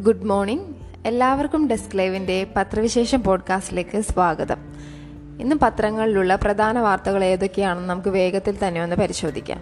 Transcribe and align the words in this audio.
Good 0.00 0.24
morning. 0.24 0.62
എല്ലാവർക്കും 1.06 1.68
desk 1.68 1.98
ലൈവിന്റെ 1.98 2.46
പത്രവിശേഷം 2.56 3.22
പോഡ്കാസ്റ്റിലേക്ക് 3.22 4.00
സ്വാഗതം. 4.00 4.56
ഇന്ന് 5.40 5.56
പത്രങ്ങളിലുള്ള 5.56 6.34
പ്രധാന 6.34 6.78
വാർത്തകൾ 6.78 7.24
ഏതൊക്കെയാണെന്ന് 7.24 7.90
നമുക്ക് 7.90 8.08
വേഗത്തിൽ 8.08 8.68
തന്നെ 8.68 8.82
ഒന്ന് 8.82 8.96
പരിശോധിക്കാം. 8.96 9.58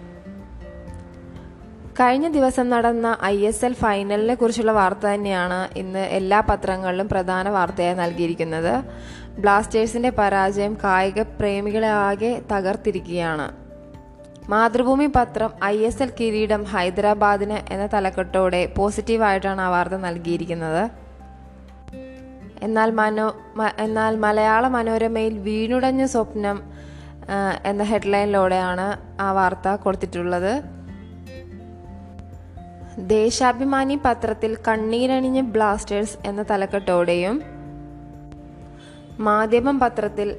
കഴിഞ്ഞ 1.99 2.27
ദിവസം 2.27 2.69
നടന്ന 2.69 3.17
ഐ 3.23 3.45
എസ് 3.45 3.65
എൽ 3.65 3.73
ഫൈനലിനെ 3.73 4.35
കുറിച്ചുള്ള 4.35 4.71
വാർത്ത 4.71 5.07
തന്നെയാണ് 5.07 5.77
ഇന്ന് 5.77 5.99
എല്ലാ 5.99 6.39
പത്രങ്ങളിലും 6.39 7.09
പ്രധാന 7.09 7.49
വാർത്തയായി 7.49 7.95
നൽകിയിരിക്കുന്നത്. 7.95 8.83
ബ്ലാസ്റ്റേഴ്സിന്റെ 9.39 10.09
പരാജയം 10.09 10.77
കായിക 10.83 11.21
പ്രേമികളെ 11.21 11.87
ആകെ 11.87 12.41
തകർത്തിരിക്കുകയാണ്. 12.51 13.68
മാതൃഭൂമി 14.51 15.07
പത്രം 15.15 15.51
ഐ 15.73 15.75
എസ് 15.87 16.01
എൽ 16.03 16.11
കിരീടം 16.19 16.61
ഹൈദരാബാദിന് 16.71 17.57
എന്ന 17.73 17.85
തലക്കെട്ടോടെ 17.93 18.61
പോസിറ്റീവായിട്ടാണ് 18.77 19.61
ആ 19.65 19.67
വാർത്ത 19.73 19.97
നൽകിയിരിക്കുന്നത്. 20.05 20.83
എന്നാൽ 22.67 22.89
മനോ 22.99 23.27
എന്നാൽ 23.85 24.13
മലയാള 24.25 24.63
മനോരമയിൽ 24.77 25.35
വീണുടഞ്ഞ 25.47 26.03
സ്വപ്നം 26.13 26.57
എന്ന 27.71 27.83
ഹെഡ്ലൈനിലൂടെയാണ് 27.91 28.87
ആ 29.25 29.27
വാർത്ത 29.39 29.75
കൊടുത്തിട്ടുള്ളത്. 29.83 30.53
ദേശാഭിമാനി 33.15 33.95
പത്രത്തിൽ 34.05 34.51
കണ്ണീരണിഞ്ഞ 34.67 35.41
ബ്ലാസ്റ്റേഴ്സ് 35.55 36.17
എന്ന 36.29 36.41
തലക്കെട്ടോടെയും 36.51 37.37
മാധ്യമം 39.27 39.77
പത്രത്തിൽ 39.83 40.29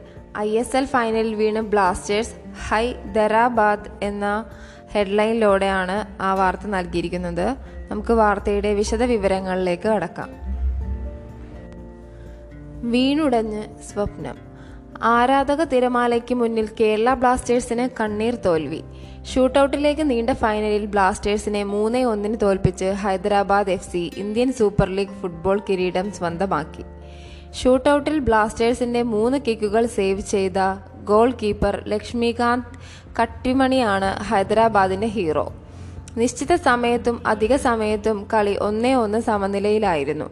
ഐ 0.46 0.48
എസ് 0.62 0.77
എൽ 0.79 0.87
ഫൈനലിൽ 0.95 1.32
വീണ് 1.40 1.62
ബ്ലാസ്റ്റേഴ്സ് 1.73 2.34
ഹൈദരാബാദ് 2.68 3.90
എന്ന 4.02 4.45
ഹെഡ്ലൈനിലൂടെയാണ് 4.92 6.22
ആ 6.22 6.34
വാർത്ത 6.34 6.66
നൽകിയിരിക്കുന്നത്. 6.66 7.56
നമുക്ക് 7.90 8.12
വാർത്തയുടെ 8.12 8.74
വിശദ 8.74 9.02
വിവരങ്ങളിലേക്ക് 9.02 9.88
കടക്കാം. 9.88 10.30
വീണുടഞ്ഞ് 12.90 13.62
സ്വപ്നം. 13.62 14.37
ആരാധക 15.02 15.65
തിരമാലയ്ക്ക് 15.65 16.34
മുന്നിൽ 16.34 16.68
കേരള 16.80 17.15
ബ്ലാസ്റ്റേഴ്സിന് 17.15 17.88
കണ്ണീർ 18.01 18.34
തോൽവി. 18.34 18.80
ഷൂട്ടൌട്ടിലേക്ക് 19.34 20.10
നീണ്ട 20.10 20.30
ഫൈനലിൽ 20.30 20.87
ബ്ലാസ്റ്റേഴ്സിനെ 20.87 21.65
മൂന്നേ 21.65 22.04
ഒന്നിന് 22.04 22.37
തോൽപ്പിച്ച് 22.43 22.84
Hyderabad 22.84 23.71
F 23.71 23.93
C 23.93 24.10
Indian 24.16 24.52
super 24.52 24.88
league 24.88 25.21
football 25.21 25.62
കിരീടം 25.68 26.12
സ്വന്തമാക്കി. 26.12 26.84
ഷൂട്ടൌട്ടിൽ 27.52 28.18
ബ്ലാസ്റ്റേഴ്സിന്റെ 28.18 29.02
മൂന്ന് 29.02 29.38
കിക്കുകൾ 29.48 29.87
സേവ് 29.87 30.21
ചെയ്ത 30.21 30.59
ഗോൾ 31.04 31.30
കീപ്പർ 31.43 31.82
ലക്ഷ്മികാന്ത് 31.87 32.65
കട്ടിമണിയാണ് 33.23 34.23
ഹൈദരാബാദിന്റെ 34.23 35.06
ഹീറോ. 35.06 35.52
നിശ്ചിത 36.16 36.54
സമയത്തും 36.54 37.23
അധിക 37.26 37.56
സമയത്തും 37.56 38.29
കളി 38.34 38.56
ഒന്നേ 38.56 38.95
ഒന്ന് 38.95 39.21
സമനിലയിലായിരുന്നു. 39.21 40.30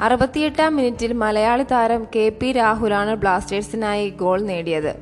അറുപത്തിയെട്ടാം 0.00 0.76
മിനിറ്റിൽ 0.76 1.12
മലയാളി 1.12 1.62
താരം 1.62 2.06
കെ 2.16 2.28
പി 2.28 2.52
രാഹുലാണ് 2.52 3.14
ബ്ലാസ്റ്റേഴ്സിനായി 3.14 4.10
ഗോൾ 4.10 4.42
നേടിയത്. 4.42 4.94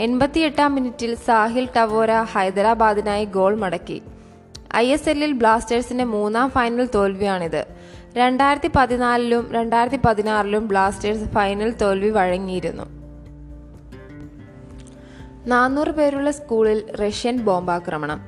എൺപത്തിയെട്ടാം 0.00 0.74
മിനിറ്റിൽ 0.74 1.14
സാഹിൽ 1.14 1.68
ടവോര 1.76 2.12
ഹൈദരാബാദിനായി 2.12 3.24
ഗോൾ 3.24 3.56
മടക്കി. 3.56 4.02
ഐ 4.76 4.86
എസ് 4.86 5.08
എല്ലിൽ 5.08 5.32
ബ്ലാസ്റ്റേഴ്സിന്റെ 5.32 6.04
മൂന്നാം 6.04 6.50
ഫൈനൽ 6.50 6.88
തോൽവിയാണിത്. 6.94 7.66
രണ്ടായിരത്തി 8.16 8.70
പതിനാലിലും 8.76 9.52
രണ്ടായിരത്തി 9.52 9.98
പതിനാറിലും 10.06 10.68
ബ്ലാസ്റ്റേഴ്സ് 10.68 11.30
ഫൈനൽ 11.30 11.70
തോൽവി 11.70 12.10
വഴങ്ങിയിരുന്നു. 12.10 12.97
നാനൂറ് 15.48 15.88
പേരുള്ള 15.88 16.30
സ്കൂളിൽ 16.30 16.92
റഷ്യൻ 16.94 17.38
ബോംബാക്രമണം. 17.38 18.20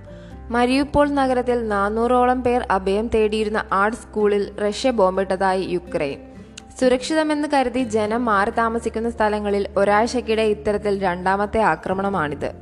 മരിയുപ്പോൾ 0.49 1.09
നഗരത്തിൽ 1.09 1.69
നാനൂറോളം 1.69 2.43
പേർ 2.43 2.67
അഭയം 2.71 3.09
തേടിയിരുന്ന 3.09 3.65
ആർട്ട് 3.73 3.99
സ്കൂളിൽ 3.99 4.57
റഷ്യ 4.57 4.91
ബോംബിട്ടതായി 4.91 5.63
യുക്രൈൻ. 5.63 6.19
സുരക്ഷിതമെന്ന് 6.81 7.49
കരുതി 7.49 7.83
ജനം 7.83 8.25
മാറി 8.25 8.51
താമസിക്കുന്ന 8.51 9.11
സ്ഥലങ്ങളിൽ 9.11 9.69
ഒരാഴ്ചക്കിടെ 9.77 10.43
ഇത്തരത്തിൽ 10.43 11.03
രണ്ടാമത്തെ 11.03 11.61
ആക്രമണമാണിത്. 11.61 12.53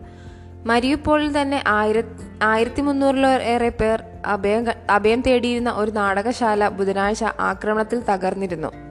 മരിയുപ്പോളിൽ 0.66 1.40
തന്നെ 1.40 1.64
ആയിര 1.66 2.02
ആയിരത്തി 2.42 2.80
മുന്നൂറിലേറെ 2.80 3.68
പേർ 3.68 4.02
അഭയം 4.26 4.66
അഭയം 4.90 5.20
തേടിയിരുന്ന 5.20 5.70
ഒരു 5.70 5.90
നാടകശാല 5.90 6.68
ബുധനാഴ്ച 6.68 7.24
ആക്രമണത്തിൽ 7.40 8.00
തകർന്നിരുന്നു. 8.00 8.87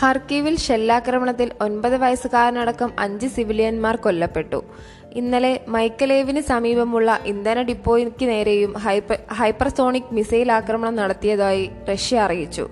ഹർക്കീവിൽ 0.00 0.56
ഷെല്ലാക്രമണത്തിൽ 0.56 1.50
ഒൻപത് 1.60 1.96
വയസ്സുകാരനടക്കം 1.96 2.90
അഞ്ച് 2.98 3.26
സിവിലിയന്മാർ 3.26 3.96
കൊല്ലപ്പെട്ടു. 3.96 4.62
ഇന്നലെ 5.12 5.60
മൈക്കലേവിന് 5.68 6.40
സമീപമുള്ള 6.40 7.20
ഇന്ധന 7.26 7.62
ഡിപ്പോയ്ക്ക് 7.62 8.28
നേരെയും 8.28 8.72
ഹൈപ്പർ 8.72 9.18
ഹൈപ്പർസോണിക് 9.32 10.12
മിസൈൽ 10.12 10.52
ആക്രമണം 10.52 10.96
നടത്തിയതായി 10.96 11.70
റഷ്യ 11.92 12.20
അറിയിച്ചു. 12.20 12.68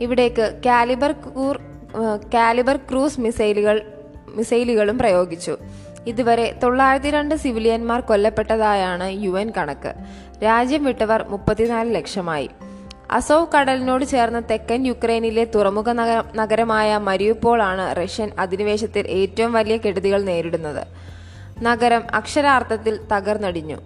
ഇവിടേക്ക് 0.00 0.60
കാലിബർ 0.66 1.12
കൂർ 1.12 1.56
കാലിബർ 2.34 2.76
ക്രൂസ് 2.76 3.20
മിസൈലുകൾ 3.20 3.82
മിസൈലുകളും 4.28 4.98
പ്രയോഗിച്ചു. 4.98 5.56
ഇതുവരെ 6.06 6.58
തൊള്ളായിരത്തി 6.62 7.10
രണ്ട് 7.10 7.34
സിവിലിയന്മാർ 7.34 8.00
കൊല്ലപ്പെട്ടതായാണ് 8.00 9.22
യു 9.24 9.30
കണക്ക്. 9.56 9.92
രാജ്യം 10.44 10.84
വിട്ടവർ 10.84 11.24
മുപ്പത്തിനാല് 11.28 11.94
ലക്ഷമായി. 11.94 12.50
അസോവ് 13.10 13.46
കടലിനോട് 13.56 14.04
ചേർന്ന 14.04 14.40
തെക്കൻ 14.40 14.86
യുക്രൈനിലെ 14.86 15.44
തുറമുഖ 15.44 15.92
നഗര- 15.92 16.36
നഗരമായ 16.36 16.98
മരിയുപ്പോൾ 16.98 17.62
ആണ് 17.62 17.96
റഷ്യൻ 17.96 18.30
അധിനിവേശത്തിൽ 18.38 19.06
ഏറ്റവും 19.06 19.52
വലിയ 19.52 19.76
കെടുതികൾ 19.76 20.22
നേരിടുന്നത്. 20.22 20.86
നഗരം 21.62 22.02
അക്ഷരാർത്ഥത്തിൽ 22.14 23.00
തകർന്നടിഞ്ഞു. 23.12 23.76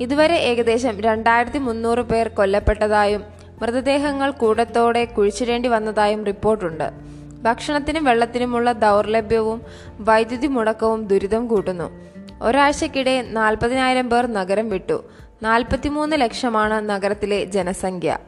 ഇതുവരെ 0.00 0.34
ഏകദേശം 0.34 1.00
രണ്ടായിരത്തി 1.00 1.58
മുന്നൂറ് 1.58 1.98
പേർ 1.98 2.28
കൊല്ലപ്പെട്ടതായും 2.28 3.24
മൃതദേഹങ്ങൾ 3.62 4.30
കൂടത്തോടെ 4.30 5.04
കുഴിച്ചിടേണ്ടി 5.04 5.68
വന്നതായും 5.68 6.24
റിപ്പോർട്ടുണ്ട്. 6.24 6.90
ഭക്ഷണത്തിനും 7.42 8.04
വെള്ളത്തിനുമുള്ള 8.04 8.72
ദൗർലഭ്യവും 8.72 9.62
വൈദ്യുതി 10.00 10.46
മുടക്കവും 10.46 11.06
ദുരിതം 11.06 11.46
കൂട്ടുന്നു. 11.46 11.90
ഒരാഴ്ചക്കിടെ 12.42 13.22
നാൽപ്പതിനായിരം 13.22 14.10
പേർ 14.10 14.26
നഗരം 14.26 14.68
വിട്ടു. 14.68 15.04
നാൽപ്പത്തിമൂന്ന് 15.42 16.20
ലക്ഷമാണ് 16.20 16.88
നഗരത്തിലെ 16.88 17.44
ജനസംഖ്യ. 17.44 18.18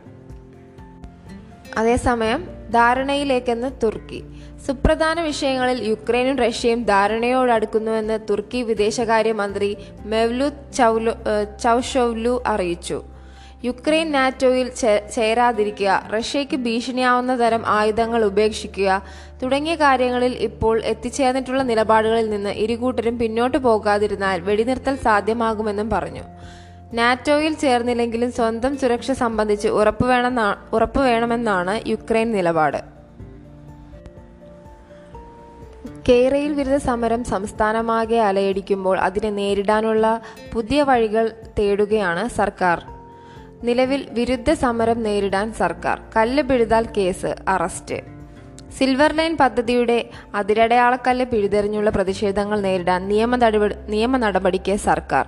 അതേസമയം 1.79 2.41
ധാരണയിലേക്കെന്ന് 2.71 3.71
തുർക്കി. 3.83 4.21
സുപ്രധാന 4.67 5.21
വിഷയങ്ങളിൽ 5.21 5.79
യുക്രൈനും 5.89 6.37
റഷ്യയും 6.39 6.83
ധാരണയോടടുക്കുന്നുവെന്ന് 6.85 8.19
തുർക്കി 8.31 8.61
വിദേശകാര്യമന്ത്രി 8.63 9.71
മെവ്ലു 10.13 10.49
ചൗലു 10.79 11.13
ചൗഷോവ്ലു 11.65 12.35
അറിയിച്ചു. 12.47 12.99
യുക്രൈൻ 13.65 14.09
നാറ്റോയിൽ 14.13 14.69
ചേരാതിരിക്കുക 15.15 15.93
റഷ്യയ്ക്ക് 16.15 16.57
ഭീഷണിയാവുന്ന 16.57 17.35
തരം 17.43 17.63
ആയുധങ്ങൾ 17.67 18.25
ഉപേക്ഷിക്കുക 18.25 19.03
തുടങ്ങിയ 19.43 19.75
കാര്യങ്ങളിൽ 19.75 20.33
ഇപ്പോൾ 20.49 20.75
എത്തിച്ചേർന്നിട്ടുള്ള 20.93 21.63
നിലപാടുകളിൽ 21.63 22.29
നിന്ന് 22.31 22.53
ഇരുകൂട്ടരും 22.65 23.19
പിന്നോട്ട് 23.19 23.59
പോകാതിരുന്നാൽ 23.59 24.41
വെടിനിർത്തൽ 24.41 24.97
സാധ്യമാകുമെന്നും 25.07 25.89
പറഞ്ഞു. 25.91 26.25
നാറ്റോയിൽ 26.95 27.55
ചേർന്നില്ലെങ്കിലും 27.55 28.33
സ്വന്തം 28.33 28.77
സുരക്ഷ 28.77 29.11
സംബന്ധിച്ച് 29.11 29.69
ഉറപ്പുവേണമെന്നാ 29.69 30.57
ഉറപ്പുവേണമെന്നാണ് 30.73 31.89
യുക്രൈൻ 31.89 32.33
നിലപാട്. 32.33 32.77
കേരയിൽ 36.09 36.53
വിരുദ്ധ 36.53 36.77
സമരം 36.77 37.25
സംസ്ഥാനമാകെ 37.25 38.17
അലയടിക്കുമ്പോൾ 38.17 38.99
അതിനെ 38.99 39.31
നേരിടാനുള്ള 39.31 40.23
പുതിയ 40.53 40.83
വഴികൾ 40.83 41.33
തേടുകയാണ് 41.59 42.29
സർക്കാർ. 42.29 42.83
നിലവിൽ 43.63 44.09
വിരുദ്ധ 44.11 44.53
സമരം 44.53 45.03
നേരിടാൻ 45.03 45.53
സർക്കാർ. 45.53 46.01
കല്ല് 46.17 46.43
പിഴുതാൽ 46.43 46.87
കേസ് 46.97 47.35
അറസ്റ്റ്. 47.49 48.14
സിൽവർ 48.79 49.13
ലൈൻ 49.19 49.37
പദ്ധതിയുടെ 49.37 49.97
അതിരടയാളക്കല്ല് 50.35 51.25
പിഴുതെറിഞ്ഞുള്ള 51.25 51.91
പ്രതിഷേധങ്ങൾ 51.91 52.61
നേരിടാൻ 52.61 53.09
നിയമ 53.09 53.37
നിയമ 53.95 54.17
നടപടിക്ക് 54.17 54.75
സർക്കാർ. 54.77 55.25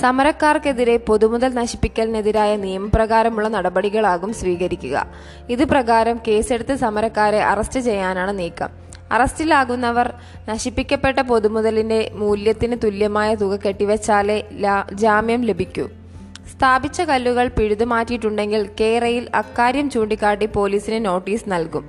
സമരക്കാർക്കെതിരെ 0.00 0.96
പൊതുമുതൽ 1.08 1.50
നശിപ്പിക്കലിനെതിരായ 1.54 2.56
നിയമപ്രകാരമുള്ള 2.56 3.48
നടപടികളാകും 3.48 4.32
സ്വീകരിക്കുക. 4.40 5.06
ഇത് 5.50 5.64
പ്രകാരം 5.64 6.20
കേസെടുത്ത് 6.28 6.74
സമരക്കാരെ 6.74 7.42
അറസ്റ്റ് 7.52 7.80
ചെയ്യാനാണ് 7.80 8.38
നീക്കം. 8.38 8.70
അറസ്റ്റിലാകുന്നവർ 9.12 10.08
നശിപ്പിക്കപ്പെട്ട 10.48 11.20
പൊതുമുതലിന്റെ 11.20 12.00
മൂല്യത്തിന് 12.14 12.76
തുല്യമായ 12.84 13.34
തുക 13.34 13.56
കെട്ടിവച്ചാലേ 13.56 14.38
ജാമ്യം 14.92 15.44
ലഭിക്കൂ. 15.50 15.86
സ്ഥാപിച്ച 16.52 17.00
കല്ലുകൾ 17.00 17.48
പിഴുതുമാറ്റിയിട്ടുണ്ടെങ്കിൽ 17.48 18.68
കേരയിൽ 18.80 19.28
അക്കാര്യം 19.34 19.90
ചൂണ്ടിക്കാട്ടി 19.90 20.46
പോലീസിന് 20.46 21.04
നോട്ടീസ് 21.06 21.50
നൽകും. 21.54 21.84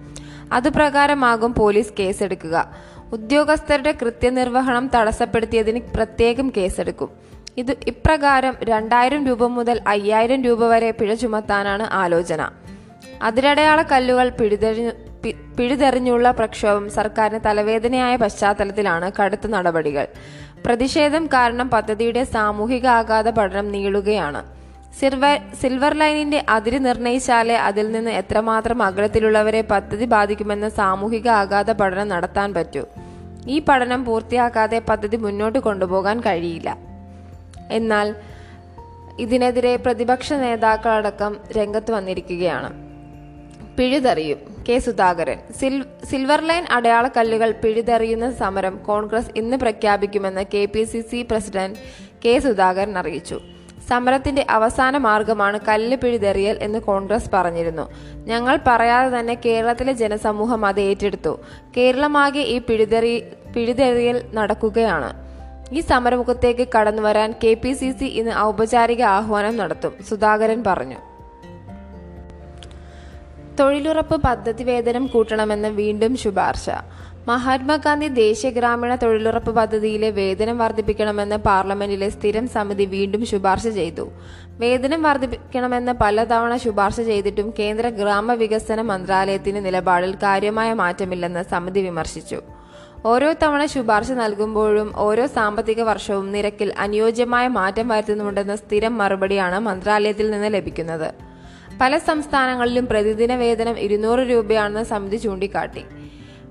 അതുപ്രകാരമാകും 0.52 1.54
പോലീസ് 1.54 1.94
കേസെടുക്കുക. 2.00 2.72
ഉദ്യോഗസ്ഥരുടെ 3.12 3.92
കൃത്യനിർവഹണം 3.92 4.90
തടസ്സപ്പെടുത്തിയതിന് 4.96 5.80
പ്രത്യേകം 5.96 6.54
കേസെടുക്കും. 6.58 7.10
ഇത് 7.58 7.76
ഇപ്രകാരം 7.88 8.56
രണ്ടായിരം 8.64 9.28
രൂപ 9.28 9.46
മുതൽ 9.46 9.82
അയ്യായിരം 9.88 10.44
രൂപ 10.44 10.66
വരെ 10.66 10.92
പിഴ 10.92 11.14
ചുമത്താനാണ് 11.14 11.84
ആലോചന. 11.84 12.50
അതിരടയാള 13.22 13.82
കല്ലുകൾ 13.82 14.30
പിഴുതെറിഞ്ഞു 14.30 14.92
പിഴുതെറിഞ്ഞുള്ള 15.58 16.32
പ്രക്ഷോഭം 16.32 16.90
സർക്കാരിന് 16.90 17.40
തലവേദനയായ 17.46 18.16
പശ്ചാത്തലത്തിലാണ് 18.16 19.12
കടുത്ത 19.20 19.48
നടപടികൾ. 19.48 20.08
പ്രതിഷേധം 20.66 21.26
കാരണം 21.26 21.70
പദ്ധതിയുടെ 21.70 22.24
സാമൂഹിക 22.24 22.88
ആഘാത 22.88 23.30
പഠനം 23.30 23.72
നീളുകയാണ്. 23.72 24.59
സിൽവർ 25.00 25.40
സിൽവർ 25.62 25.94
ലൈനിന്റെ 25.94 26.46
അതിര് 26.50 26.86
നിർണയിച്ചാലേ 26.86 27.56
അതിൽ 27.56 27.92
നിന്ന് 27.92 28.12
എത്രമാത്രം 28.12 28.84
അകലത്തിലുള്ളവരെ 28.84 29.62
പദ്ധതി 29.62 30.06
ബാധിക്കുമെന്ന 30.06 30.70
സാമൂഹിക 30.70 31.28
ആഘാത 31.28 31.72
പഠനം 31.72 32.08
നടത്താൻ 32.08 32.54
പറ്റൂ. 32.54 32.86
ഈ 33.48 33.60
പഠനം 33.60 34.06
പൂർത്തിയാക്കാതെ 34.06 34.80
പദ്ധതി 34.80 35.18
മുന്നോട്ട് 35.18 35.60
കൊണ്ടുപോകാൻ 35.60 36.20
കഴിയില്ല. 36.20 36.78
എന്നാൽ 37.72 38.16
ഇതിനെതിരെ 39.20 39.76
പ്രതിപക്ഷ 39.76 40.34
നേതാക്കളടക്കം 40.34 41.38
രംഗത്ത് 41.52 41.92
വന്നിരിക്കുകയാണ്. 41.92 42.90
പിഴുതെറിയും. 43.78 44.66
കെ 44.70 44.80
സുധാകരൻ 44.80 45.38
സിൽ 45.60 45.86
സിൽവർ 46.12 46.42
ലൈൻ 46.42 46.66
അടയാളക്കല്ലുകൾ 46.72 47.52
പിഴുതെറിയുന്ന 47.52 48.32
സമരം 48.32 48.78
കോൺഗ്രസ് 48.78 49.28
ഇന്ന് 49.36 49.58
പ്രഖ്യാപിക്കുമെന്ന് 49.58 50.46
K 50.54 50.66
P 50.66 50.84
C 50.84 51.02
C 51.02 51.28
president 51.32 51.80
K 52.26 52.40
Sudhakaran 52.40 52.98
അറിയിച്ചു. 52.98 53.42
സമരത്തിന്റെ 53.90 54.46
അവസാന 54.50 54.98
മാർഗമാണ് 54.98 55.60
കല്ല് 55.68 55.98
പിഴുതെറിയൽ 55.98 56.58
എന്ന് 56.62 56.80
കോൺഗ്രസ് 56.80 57.30
പറഞ്ഞിരുന്നു. 57.34 57.92
ഞങ്ങൾ 58.16 58.60
പറയാതെ 58.68 59.20
തന്നെ 59.20 59.38
കേരളത്തിലെ 59.46 59.94
ജനസമൂഹം 59.94 60.66
അത് 60.66 60.80
ഏറ്റെടുത്തു. 60.80 61.40
കേരളമാകെ 61.78 62.40
ഈ 62.40 62.60
പിഴുതെറി 62.60 63.24
പിഴുതെറിയൽ 63.56 64.26
നടക്കുകയാണ്. 64.34 65.14
ഈ 65.76 65.80
സമരമുഖത്തേക്ക് 65.80 66.68
കടന്നുവരാൻ 66.78 67.34
കെ 67.44 67.54
പി 67.54 67.74
സി 67.74 67.92
സി 67.92 68.06
ഇന്ന് 68.06 68.32
ഔപചാരിക 68.38 69.02
ആഹ്വാനം 69.02 69.58
നടത്തും 69.58 69.94
സുധാകരൻ 70.10 70.64
പറഞ്ഞു. 70.68 70.96
തൊഴിലുറപ്പ് 73.60 74.22
പദ്ധതി 74.22 74.64
വേതനം 74.64 75.08
കൂട്ടണമെന്ന് 75.08 75.68
വീണ്ടും 75.68 76.18
ശുപാർശ. 76.18 76.70
മഹാത്മാഗാന്ധി 77.30 78.08
ദേശീയ 78.20 78.50
ഗ്രാമീണ 78.58 78.92
തൊഴിലുറപ്പ് 79.02 79.52
പദ്ധതിയിലെ 79.58 80.10
വേതനം 80.20 80.58
വർദ്ധിപ്പിക്കണമെന്ന് 80.62 81.38
പാർലമെന്റിലെ 81.48 82.08
സ്ഥിരം 82.16 82.46
സമിതി 82.56 82.86
വീണ്ടും 82.94 83.24
ശുപാർശ 83.32 83.66
ചെയ്തു. 83.80 84.06
വേതനം 84.62 85.02
വർദ്ധിപ്പിക്കണമെന്ന് 85.08 85.94
പലതവണ 86.02 86.54
ശുപാർശ 86.64 86.98
ചെയ്തിട്ടും 87.10 87.50
കേന്ദ്ര 87.60 87.90
ഗ്രാമവികസന 88.00 88.82
മന്ത്രാലയത്തിന്റെ 88.92 89.62
നിലപാടിൽ 89.68 90.14
കാര്യമായ 90.24 90.70
മാറ്റമില്ലെന്ന് 90.82 91.44
സമിതി 91.52 91.84
വിമർശിച്ചു. 91.90 92.40
ഓരോ 93.12 93.30
തവണ 93.44 93.62
ശുപാർശ 93.76 94.12
നൽകുമ്പോഴും 94.24 94.90
ഓരോ 95.06 95.26
സാമ്പത്തിക 95.38 95.82
വർഷവും 95.92 96.26
നിരക്കിൽ 96.32 96.72
അനുയോജ്യമായ 96.86 97.46
മാറ്റം 97.60 97.88
വരുത്തുന്നുണ്ടെന്ന 97.88 98.56
സ്ഥിരം 98.64 98.98
മറുപടിയാണ് 99.02 99.60
മന്ത്രാലയത്തിൽ 99.70 100.28
നിന്ന് 100.32 100.52
ലഭിക്കുന്നത്. 100.58 101.10
പല 101.82 101.94
സംസ്ഥാനങ്ങളിലും 102.10 102.86
പ്രതിദിന 102.92 103.34
വേതനം 103.46 103.76
ഇരുന്നൂറ് 103.86 104.24
രൂപയാണെന്ന് 104.32 104.84
സമിതി 104.84 105.18
ചൂണ്ടിക്കാട്ടി. 105.26 105.84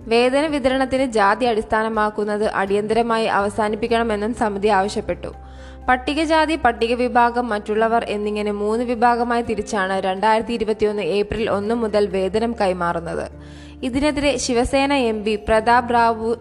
വേതന 0.09 0.47
വിതരണത്തിന് 0.47 1.07
ജാതി 1.13 1.45
അടിസ്ഥാനമാക്കുന്നത് 1.45 2.45
അടിയന്തരമായി 2.45 3.27
അവസാനിപ്പിക്കണമെന്നും 3.27 4.35
സമിതി 4.35 4.69
ആവശ്യപ്പെട്ടു. 4.69 5.29
പട്ടികജാതി 5.89 6.57
പട്ടിക 6.57 6.95
വിഭാഗം 6.95 7.49
മറ്റുള്ളവർ 7.49 8.05
എന്നിങ്ങനെ 8.09 8.53
മൂന്ന് 8.53 8.85
വിഭാഗമായി 8.85 9.43
തിരിച്ചാണ് 9.43 9.93
രണ്ടായിരത്തി 10.01 10.53
ഇരുപത്തിയൊന്ന് 10.53 11.03
ഏപ്രിൽ 11.03 11.51
ഒന്ന് 11.51 11.75
മുതൽ 11.75 12.07
വേതനം 12.07 12.55
കൈമാറുന്നത്. 12.61 13.27
ഇതിനെതിരെ 13.83 14.37
ശിവസേന 14.37 14.93
എം 14.93 15.25
പി 15.25 15.37
പ്രതാപ് 15.37 15.95
റാവു 15.95 16.37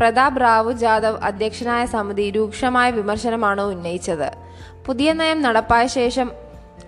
പ്രതാപ് 0.00 0.40
റാവു 0.40 0.72
ജാദവ് 0.72 1.18
അധ്യക്ഷനായ 1.18 1.86
സമിതി 1.86 2.30
രൂക്ഷമായ 2.30 2.90
വിമർശനമാണ് 2.90 3.60
ഉന്നയിച്ചത്. 3.60 4.30
പുതിയ 4.86 5.12
നയം 5.12 5.42
നടപ്പായ 5.42 5.86
ശേഷം 5.86 6.32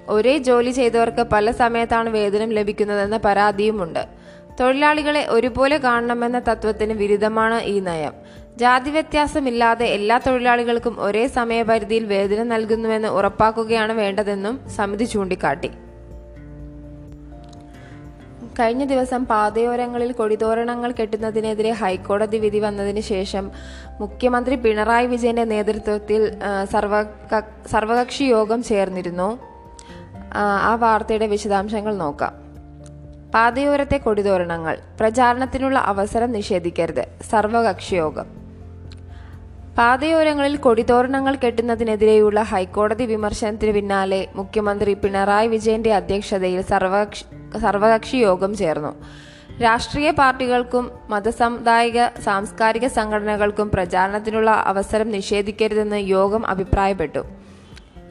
ഒരേ 0.09 0.39
ജോലി 0.39 0.71
ചെയ്തവർക്ക് 0.71 1.23
പല 1.23 1.51
സമയത്താണ് 1.51 2.11
വേതനം 2.11 2.53
ലഭിക്കുന്നതെന്ന 2.53 3.17
പരാതിയുമുണ്ട്. 3.17 4.23
തൊഴിലാളികളെ 4.61 5.27
ഒരുപോലെ 5.31 5.79
കാണണമെന്ന 5.79 6.39
തത്വത്തിന് 6.39 6.93
വിരുദ്ധമാണ് 6.93 7.63
ഈ 7.63 7.81
നയം. 7.81 8.13
ജാതി 8.57 8.91
വ്യത്യാസമില്ലാതെ 8.91 9.87
എല്ലാ 9.87 10.19
തൊഴിലാളികൾക്കും 10.19 10.97
ഒരേ 11.01 11.27
സമയപരിധിയിൽ 11.27 12.07
വേതനം 12.07 12.49
നൽകുന്നുവെന്ന് 12.49 13.09
ഉറപ്പാക്കുകയാണ് 13.09 13.93
വേണ്ടതെന്നും 13.93 14.71
സമിതി 14.71 15.05
ചൂണ്ടിക്കാട്ടി. 15.05 15.71
കഴിഞ്ഞ 18.61 18.85
ദിവസം 18.85 19.27
പാതയോരങ്ങളിൽ 19.27 20.13
കൊടിതോരണങ്ങൾ 20.13 20.93
കെട്ടുന്നതിനെതിരെ 20.93 21.71
ഹൈക്കോടതി 21.71 22.39
വിധി 22.39 22.59
വന്നതിന് 22.59 23.01
ശേഷം 23.01 23.51
മുഖ്യമന്ത്രി 24.01 24.57
പിണറായി 24.57 25.07
വിജയന്റെ 25.07 25.45
നേതൃത്വത്തിൽ 25.45 26.33
സർവ 26.65 27.03
സർവക- 27.03 27.69
സർവകക്ഷി 27.69 28.25
യോഗം 28.25 28.63
ചേർന്നിരുന്നു. 28.63 29.39
ആ 30.35 30.75
വാർത്തയുടെ 30.75 31.27
വിശദാംശങ്ങൾ 31.27 31.97
നോക്കാം. 31.97 32.42
പാതയോരത്തെ 33.35 33.97
കൊടിതോരണങ്ങൾ. 33.97 34.79
പ്രചാരണത്തിനുള്ള 35.01 35.79
അവസരം 35.79 36.33
നിഷേധിക്കരുത്. 36.33 37.05
സർവകക്ഷിയോഗം. 37.31 38.27
പാതയോരങ്ങളിൽ 39.79 40.57
കൊടിതോരണങ്ങൾ 40.57 41.37
കെട്ടുന്നതിനെതിരെയുള്ള 41.37 42.43
ഹൈക്കോടതി 42.43 43.07
വിമർശനത്തിന് 43.07 43.73
പിന്നാലെ 43.73 44.29
മുഖ്യമന്ത്രി 44.35 44.95
പിണറായി 44.95 45.49
വിജയന്റെ 45.49 45.95
അധ്യക്ഷതയിൽ 45.95 46.61
സർവകക്ഷി 46.61 47.25
സർവകക്ഷി 47.59 48.17
യോഗം 48.17 48.57
ചേർന്നു. 48.57 48.93
രാഷ്ട്രീയ 49.63 50.11
പാർട്ടികൾക്കും 50.11 50.91
മതസാമുദായിക 51.11 52.07
സാംസ്കാരിക 52.21 52.87
സംഘടനകൾക്കും 52.87 53.71
പ്രചാരണത്തിനുള്ള 53.71 54.51
അവസരം 54.51 55.11
നിഷേധിക്കരുതെന്ന് 55.11 55.97
യോഗം 55.97 56.47
അഭിപ്രായപ്പെട്ടു. 56.47 57.25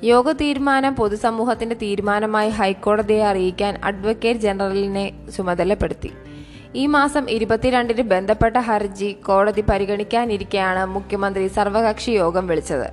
യോഗ 0.03 0.31
തീരുമാനം 0.31 0.95
പൊതുസമൂഹത്തിന്റെ 0.95 1.75
തീരുമാനമായി 1.81 2.49
ഹൈക്കോടതിയെ 2.49 3.23
അറിയിക്കാൻ 3.23 3.73
അഡ്വക്കേറ്റ് 3.83 4.39
ജനറലിനെ 4.39 5.03
ചുമതലപ്പെടുത്തി. 5.35 6.11
ഈ 6.75 6.85
മാസം 6.85 7.29
ഇരുപത്തിരണ്ടിന് 7.29 8.01
ബന്ധപ്പെട്ട 8.01 8.57
ഹർജി 8.57 9.09
കോടതി 9.27 9.61
പരിഗണിക്കാനിരിക്കെയാണ് 9.61 10.85
മുഖ്യമന്ത്രി 10.85 11.47
സർവകക്ഷി 11.47 12.11
യോഗം 12.11 12.47
വിളിച്ചത്. 12.47 12.87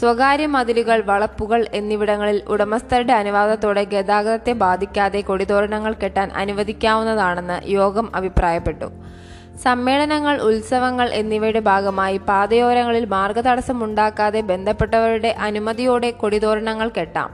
സ്വകാര്യ 0.00 0.46
മതിലുകൾ 0.46 1.00
വളപ്പുകൾ 1.00 1.66
എന്നിവിടങ്ങളിൽ 1.72 2.42
ഉടമസ്ഥരുടെ 2.48 3.12
അനുവാദത്തോടെ 3.12 3.84
ഗതാഗതത്തെ 3.84 4.52
ബാധിക്കാതെ 4.52 5.20
കൊടിതോരണങ്ങൾ 5.20 5.94
കെട്ടാൻ 5.94 6.30
അനുവദിക്കാവുന്നതാണെന്ന് 6.30 7.58
യോഗം 7.68 8.16
അഭിപ്രായപ്പെട്ടു. 8.16 8.88
സമ്മേളനങ്ങൾ 9.62 10.40
ഉത്സവങ്ങൾ 10.40 11.08
എന്നിവയുടെ 11.08 11.60
ഭാഗമായി 11.60 12.16
പാതയോരങ്ങളിൽ 12.16 13.04
മാർഗതടസ്സമുണ്ടാക്കാതെ 13.04 14.40
ബന്ധപ്പെട്ടവരുടെ 14.40 15.28
അനുമതിയോടെ 15.28 16.10
കൊടിതോരണങ്ങൾ 16.10 16.90
കെട്ടാം. 16.98 17.30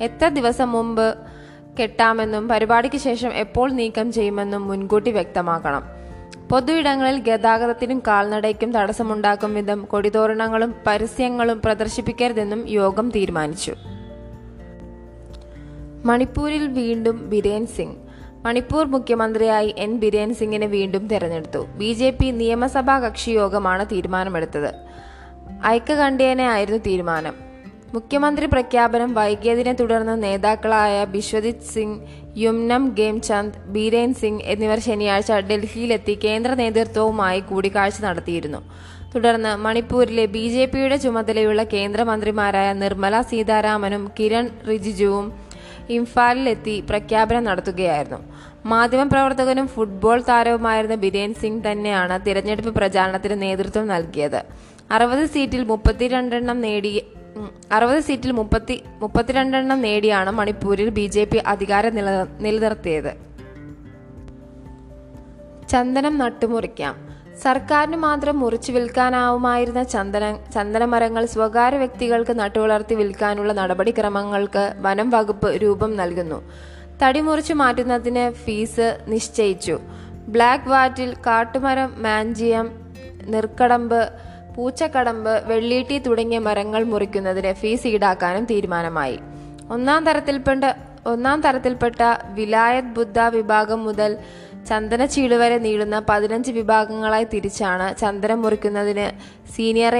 എത്ര 0.00 0.28
ദിവസം 0.28 0.72
മുമ്പ് 0.72 1.14
കെട്ടാമെന്നും 1.80 2.48
പരിപാടിക്ക് 2.48 2.96
ശേഷം 2.96 3.32
എപ്പോൾ 3.32 3.72
നീക്കം 3.72 4.12
ചെയ്യുമെന്നും 4.12 4.68
മുൻകൂട്ടി 4.68 5.10
വ്യക്തമാക്കണം. 5.10 5.82
പൊതു 6.50 6.72
ഇടങ്ങളിൽ 6.72 7.18
ഗതാഗതത്തിനും 7.18 8.02
കാൽനടയ്ക്കും 8.06 8.72
തടസ്സമുണ്ടാക്കും 8.72 9.54
വിധം 9.54 9.84
കൊടിതോരണങ്ങളും 9.84 10.74
പരസ്യങ്ങളും 10.86 11.62
പ്രദർശിപ്പിക്കരുതെന്നും 11.64 12.68
യോഗം 12.68 13.10
തീരുമാനിച്ചു. 13.10 13.74
മണിപ്പൂരിൽ 16.04 16.66
വീണ്ടും 16.66 17.30
ബിരേൻ 17.30 17.66
സിംഗ്. 17.66 18.07
മണിപ്പൂർ 18.48 18.84
മുഖ്യമന്ത്രിയായി 18.92 19.74
എൻ. 19.84 19.90
ബിരേൻ 20.02 20.30
സിംഗിനെ 20.38 20.66
വീണ്ടും 20.74 21.02
തെരഞ്ഞെടുത്തു. 21.08 21.60
ബി 21.80 21.90
ജെ 21.92 22.10
പി 22.10 22.28
നിയമസഭാ 22.40 22.94
കക്ഷിയോഗമാണ് 22.98 23.84
തീരുമാനമെടുത്തത്. 23.92 24.70
ഐക്യകണ്ഠേനയായിരുന്നു 25.66 26.80
തീരുമാനം. 26.86 27.34
മുഖ്യമന്ത്രി 27.94 28.46
പ്രഖ്യാപനം 28.46 29.10
വൈകിയതിനെ 29.18 29.72
തുടർന്ന് 29.72 30.14
നേതാക്കളായ 30.22 30.94
ബിശ്വജിത് 31.14 31.66
സിംഗ് 31.72 32.00
യുംനം 32.44 32.82
ഗേംചന്ദ് 32.98 33.60
ബീരേൻ 33.74 34.10
സിംഗ് 34.20 34.44
എന്നിവർ 34.52 34.78
ശനിയാഴ്ച 34.78 35.32
ഡൽഹിയിലെത്തി 35.50 36.14
കേന്ദ്ര 36.24 36.50
നേതൃത്വവുമായി 36.54 37.40
കൂടിക്കാഴ്ച 37.40 38.00
നടത്തിയിരുന്നു. 38.04 38.60
തുടർന്ന് 39.14 39.52
മണിപ്പൂരിലെ 39.66 40.26
ബി 40.36 40.46
ജെ 40.54 40.64
പിയുടെ 40.64 40.96
ചുമതലയുള്ള 40.96 41.62
കേന്ദ്രമന്ത്രിമാരായ 41.74 42.72
നിർമ്മല 42.82 43.20
സീതാരാമനും 43.30 44.04
കിരൺ 44.18 44.48
റിജിജുവും 44.70 45.47
ഇംഫാലിലെത്തി 45.90 46.84
പ്രഖ്യാപനം 46.90 47.44
നടത്തുകയായിരുന്നു. 47.44 48.18
മാധ്യമപ്രവർത്തകനും 48.66 49.68
ഫുട്ബോൾ 49.68 50.22
താരവുമായിരുന്ന 50.22 50.94
ബിരേൻ 50.94 51.34
സിംഗ് 51.34 51.70
തന്നെയാണ് 51.70 52.26
തിരഞ്ഞെടുപ്പ് 52.26 52.74
പ്രചാരണത്തിന് 52.74 53.42
നേതൃത്വം 53.42 53.88
നൽകിയത്. 53.88 54.42
അറുപത് 54.90 55.26
സീറ്റിൽ 55.26 55.64
മുപ്പത്തിരണ്ടെണ്ണം 55.64 56.60
നേടി 56.60 57.04
അറുപത് 57.72 58.00
സീറ്റിൽ 58.00 58.32
മുപ്പത്തി 58.32 58.82
മുപ്പത്തിരണ്ടെണ്ണം 58.98 59.80
നേടിയാണ് 59.80 60.30
മണിപ്പൂരിൽ 60.30 60.88
ബി 60.88 61.06
ജെ 61.06 61.24
പി 61.24 61.36
അധികാരം 61.36 61.94
നില 61.94 62.10
നിലനിർത്തിയത്. 62.40 63.28
ചന്ദനം 65.68 66.18
നട്ടുമുറിക്കാം. 66.18 67.07
സർക്കാരിന് 67.42 67.96
മാത്രം 67.96 68.38
മുറിച്ചു 68.40 68.72
വിൽക്കാനാവുമായിരുന്ന 68.72 69.82
ചന്ദന 69.82 70.24
ചന്ദനമരങ്ങൾ 70.54 71.24
സ്വകാര്യ 71.34 71.78
വ്യക്തികൾക്ക് 71.78 72.40
നട്ടുവളർത്തി 72.40 72.94
വിൽക്കാനുള്ള 72.94 73.52
നടപടിക്രമങ്ങൾക്ക് 73.52 74.64
വനം 74.78 75.10
വകുപ്പ് 75.10 75.50
രൂപം 75.62 75.96
നൽകുന്നു. 75.96 76.38
തടി 77.02 77.20
മുറിച്ചു 77.20 77.54
മാറ്റുന്നതിന് 77.54 78.24
ഫീസ് 78.44 78.88
നിശ്ചയിച്ചു. 79.08 79.76
ബ്ലാക്ക് 80.34 80.68
വാറ്റിൽ 80.68 81.10
കാട്ടുമരം 81.26 81.90
മാഞ്ചിയം 81.98 82.66
നിർക്കടമ്പ് 83.34 84.00
പൂച്ചക്കടമ്പ് 84.56 85.32
വെള്ളീട്ടി 85.46 85.98
തുടങ്ങിയ 85.98 86.38
മരങ്ങൾ 86.38 86.84
മുറിക്കുന്നതിന് 86.84 87.52
ഫീസ് 87.52 87.86
ഈടാക്കാനും 87.86 88.44
തീരുമാനമായി. 88.44 89.18
ഒന്നാം 89.70 90.02
തരത്തിൽപ്പെട്ട 90.06 90.64
ഒന്നാം 91.06 91.40
തരത്തിൽപ്പെട്ട 91.40 92.02
വിലായത് 92.34 92.90
ബുദ്ധ 92.96 93.18
വിഭാഗം 93.20 93.84
മുതൽ 93.84 94.18
ചന്ദനച്ചീട് 94.68 95.34
വരെ 95.42 95.56
നീളുന്ന 95.64 95.96
പതിനഞ്ച് 96.08 96.50
വിഭാഗങ്ങളായി 96.58 97.26
തിരിച്ചാണ് 97.32 97.86
ചന്ദനം 98.00 98.38
മുറിക്കുന്നതിന് 98.44 99.06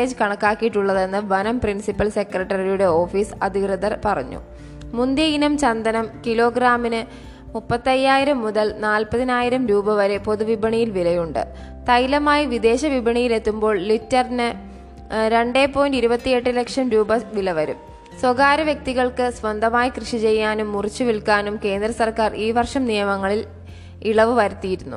ഏജ് 0.02 0.18
കണക്കാക്കിയിട്ടുള്ളതെന്ന് 0.20 1.20
വനം 1.32 1.56
പ്രിൻസിപ്പൽ 1.62 2.08
സെക്രട്ടറിയുടെ 2.18 2.86
ഓഫീസ് 3.00 3.34
അധികൃതർ 3.46 3.94
പറഞ്ഞു. 4.06 4.40
മുന്തിയ 4.98 5.26
ഇനം 5.36 5.54
ചന്ദനം 5.64 6.06
കിലോഗ്രാമിന് 6.26 7.00
മുപ്പത്തയ്യായിരം 7.54 8.38
മുതൽ 8.44 8.66
നാൽപ്പതിനായിരം 8.84 9.62
രൂപ 9.70 9.94
വരെ 10.00 10.16
പൊതുവിപണിയിൽ 10.26 10.90
വിലയുണ്ട്. 10.96 11.42
തൈലമായി 11.88 12.44
വിദേശ 12.54 12.84
വിപണിയിലെത്തുമ്പോൾ 12.94 13.74
ലിറ്ററിന് 13.90 14.48
രണ്ട് 15.34 15.60
പോയിന്റ് 15.74 15.98
ഇരുപത്തിയെട്ട് 16.00 16.50
ലക്ഷം 16.58 16.86
രൂപ 16.94 17.12
വില 17.36 17.52
വരും. 17.58 17.78
സ്വകാര്യ 18.20 18.64
വ്യക്തികൾക്ക് 18.68 19.26
സ്വന്തമായി 19.38 19.90
കൃഷി 19.96 20.18
ചെയ്യാനും 20.24 20.68
മുറിച്ചു 20.74 21.02
വിൽക്കാനും 21.08 21.54
കേന്ദ്ര 21.64 21.90
സർക്കാർ 22.00 22.30
ഈ 22.44 22.48
വർഷം 22.58 22.82
നിയമങ്ങളിൽ 22.90 23.40
ഇളവ് 24.02 24.32
വരുത്തിയിരുന്നു. 24.32 24.96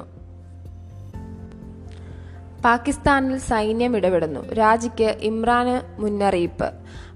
പാകിസ്ഥാനിൽ 2.61 3.37
സൈന്യം 3.37 3.97
ഇടപെടുന്നു. 3.97 4.53
രാജിക്ക് 4.53 5.15
ഇമ്രാന് 5.21 6.01
മുന്നറിയിപ്പ്. 6.01 6.71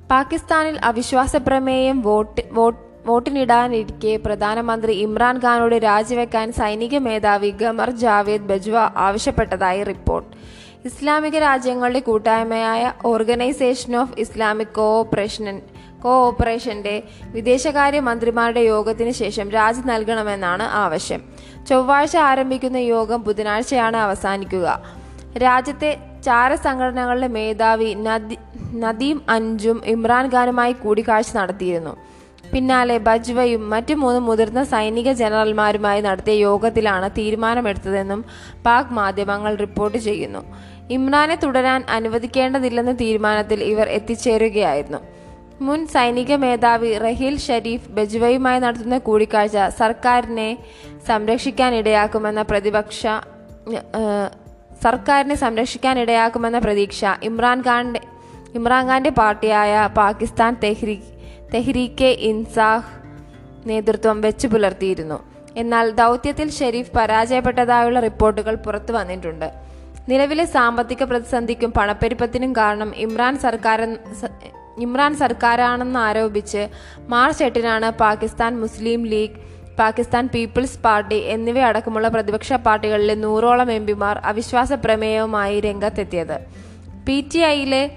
പാകിസ്ഥാനിൽ 0.10 0.80
അവിശ്വാസ 0.84 1.36
പ്രമേയം 1.36 2.02
വോട്ട് 2.02 2.42
വോട്ട് 2.52 2.86
വോട്ടിനിടാനിരിക്കെ 3.06 4.20
പ്രധാനമന്ത്രി 4.26 4.94
ഇമ്രാൻഖാനോട് 4.94 5.76
രാജിവെക്കാൻ 5.76 6.52
സൈനിക 6.52 6.98
മേധാവി 6.98 7.50
ഗമർ 7.50 7.90
ജാവേദ് 7.90 8.44
ബജ്വ 8.44 8.78
ആവശ്യപ്പെട്ടതായി 8.78 9.84
റിപ്പോർട്ട്. 9.84 10.38
ഇസ്ലാമിക 10.86 11.38
രാജ്യങ്ങളുടെ 11.38 12.00
കൂട്ടായ്മയായ 12.00 12.94
ഓർഗനൈസേഷൻ 13.06 13.96
ഓഫ് 13.96 14.20
ഇസ്ലാമിക് 14.20 14.68
കോഓപ്പറേഷൻ 14.68 15.62
കോഓപ്പറേഷന്റെ 16.04 17.04
വിദേശകാര്യ 17.24 18.00
മന്ത്രിമാരുടെ 18.00 18.60
യോഗത്തിന് 18.60 19.12
ശേഷം 19.12 19.52
രാജി 19.52 19.82
നൽകണമെന്നാണ് 19.82 20.64
ആവശ്യം. 20.64 21.22
ചൊവ്വാഴ്ച 21.70 22.18
ആരംഭിക്കുന്ന 22.18 22.78
യോഗം 22.78 23.24
ബുധനാഴ്ചയാണ് 23.24 23.98
അവസാനിക്കുക. 23.98 24.82
രാജ്യത്തെ 25.38 25.98
ചാരസംഘടനകളുടെ 26.26 27.28
മേധാവി 27.28 27.96
നദീം 28.74 29.22
അഞ്ചും 29.30 29.82
ഇമ്രാൻഖാനുമായി 29.86 30.72
കൂടിക്കാഴ്ച 30.72 31.38
നടത്തിയിരുന്നു. 31.38 31.96
പിന്നാലെ 32.54 32.98
ബജ്വയും 32.98 33.70
മറ്റു 33.70 33.94
മൂന്ന് 33.94 34.20
മുതിർന്ന 34.20 34.64
സൈനിക 34.64 35.12
ജനറൽമാരുമായി 35.12 36.02
നടത്തിയ 36.02 36.34
യോഗത്തിലാണ് 36.34 37.10
തീരുമാനമെടുത്തതെന്നും 37.12 38.26
പാക് 38.66 38.94
മാധ്യമങ്ങൾ 38.94 39.56
റിപ്പോർട്ട് 39.56 39.98
ചെയ്യുന്നു. 39.98 40.40
ഇമ്രാനെ 40.90 41.36
തുടരാൻ 41.36 41.84
അനുവദിക്കേണ്ടതില്ലെന്ന 41.90 42.92
തീരുമാനത്തിൽ 42.92 43.64
ഇവർ 43.64 43.90
എത്തിച്ചേരുകയായിരുന്നു. 43.90 44.98
മുൻ 45.64 45.82
സൈനിക 45.88 46.34
മേധാവി 46.36 46.90
റഹീൽ 46.98 47.36
ഷരീഫ് 47.46 47.90
ബജ്വയുമായി 47.98 48.60
നടത്തുന്ന 48.60 48.98
കൂടിക്കാഴ്ച 49.08 49.58
സർക്കാരിനെ 49.78 50.50
സംരക്ഷിക്കാനിടയാക്കുമെന്ന 51.10 52.42
പ്രതിപക്ഷ 52.42 53.02
സർക്കാരിനെ 54.86 55.36
സംരക്ഷിക്കാനിടയാക്കുമെന്ന 55.44 56.60
പ്രതീക്ഷ 56.66 57.04
ഇമ്രാൻഖാന്റെ 57.30 58.02
ഇമ്രാൻഖാന്റെ 58.60 59.12
പാർട്ടിയായ 59.22 59.74
പാകിസ്ഥാൻ 60.00 60.54
തെഹ്രീ 60.64 60.98
തെഹ്രീക്കെ 61.54 62.10
ഇൻസാഹ് 62.30 62.92
നേതൃത്വം 63.70 64.18
വെച്ചു 64.26 64.48
പുലർത്തിയിരുന്നു. 64.48 65.18
എന്നാൽ 65.62 65.86
ദൗത്യത്തിൽ 66.00 66.50
ഷെരീഫ് 66.58 66.94
പരാജയപ്പെട്ടതായുള്ള 66.98 68.00
റിപ്പോർട്ടുകൾ 68.00 68.56
പുറത്തു 68.66 68.94
വന്നിട്ടുണ്ട്. 68.94 69.48
നിലവിലെ 70.12 70.46
സാമ്പത്തിക 70.56 71.04
പ്രതിസന്ധിക്കും 71.04 71.72
പണപ്പെരുപ്പത്തിനും 71.78 72.52
കാരണം 72.60 72.90
ഇമ്രാൻ 73.06 73.36
സർക്കാർ 73.46 73.80
ഇമ്രാൻ 74.78 75.16
സർക്കാരാണെന്ന് 75.16 76.00
ആരോപിച്ച് 76.00 76.68
മാർച്ച് 77.08 77.44
എട്ടിനാണ് 77.44 77.92
Pakistan 77.92 78.62
Muslim 78.62 79.08
League 79.08 79.46
Pakistan 79.80 80.30
people's 80.34 80.80
party 80.80 81.16
എന്നിവയടക്കമുള്ള 81.16 82.08
പ്രതിപക്ഷ 82.08 82.54
പാർട്ടികളിലെ 82.54 83.16
നൂറോളം 83.16 83.72
എം 83.72 83.88
പിമാർ 83.88 84.18
അവിശ്വാസ 84.18 84.74
പ്രമേയവുമായി 84.74 85.60
രംഗത്തെത്തിയത്. 85.60 86.40
പി 87.08 87.30
ടി 87.34 87.40
ഐയിലെ 87.40 87.92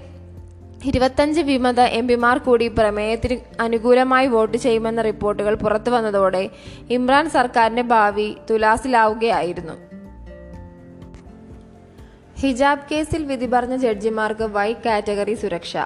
ഇരുപത്തഞ്ച് 0.85 1.41
വിമത 1.41 1.79
എം 1.79 2.07
പിമാർ 2.07 2.37
കൂടി 2.37 2.67
പ്രമേയത്തിന് 2.67 3.61
അനുകൂലമായി 3.61 4.27
വോട്ട് 4.27 4.57
ചെയ്യുമെന്ന 4.57 5.01
റിപ്പോർട്ടുകൾ 5.01 5.55
പുറത്തു 5.55 5.89
വന്നതോടെ 5.89 6.49
ഇമ്രാൻ 6.89 7.29
സർക്കാരിന്റെ 7.29 7.81
ഭാവി 7.81 8.35
തുലാസിലാവുകയായിരുന്നു. 8.49 9.73
ഹിജാബ് 12.39 12.89
കേസിൽ 12.91 13.23
വിധി 13.23 13.45
പറഞ്ഞ 13.45 13.75
ജഡ്ജിമാർക്ക് 13.75 14.43
വൈ 14.43 14.73
കാറ്റഗറി 14.73 15.33
സുരക്ഷ. 15.33 15.77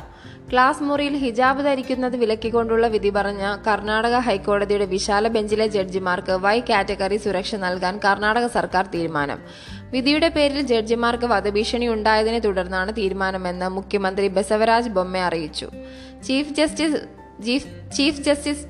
ക്ലാസ് 0.51 0.83
മുറിയിൽ 0.83 1.15
ഹിജാബ് 1.17 1.61
ധരിക്കുന്നത് 1.63 2.15
വിലക്കിക്കൊണ്ടുള്ള 2.17 2.87
വിധി 2.87 3.09
പറഞ്ഞ 3.09 3.43
കർണാടക 3.67 4.15
ഹൈക്കോടതിയുടെ 4.17 4.85
വിശാല 4.85 5.27
ബെഞ്ചിലെ 5.27 5.67
ജഡ്ജിമാർക്ക് 5.67 6.31
വൈ 6.31 6.59
കാറ്റഗറി 6.59 7.17
സുരക്ഷ 7.17 7.55
നൽകാൻ 7.55 7.99
കർണാടക 8.05 8.47
സർക്കാർ 8.47 8.85
തീരുമാനം. 8.85 9.39
വിധിയുടെ 9.91 10.29
പേരിൽ 10.29 10.61
ജഡ്ജിമാർക്ക് 10.61 11.25
വധഭീഷണി 11.25 11.87
ഉണ്ടായതിനെ 11.87 12.39
തുടർന്നാണ് 12.39 12.93
തീരുമാനമെന്ന് 12.97 13.69
മുഖ്യമന്ത്രി 13.69 14.27
ബസവരാജ് 14.27 14.89
ബൊമ്മെ 14.89 15.21
അറിയിച്ചു. 15.21 15.69
Chief 16.27 16.53
justice 16.53 17.01
chief 17.97 18.21
justice 18.21 18.65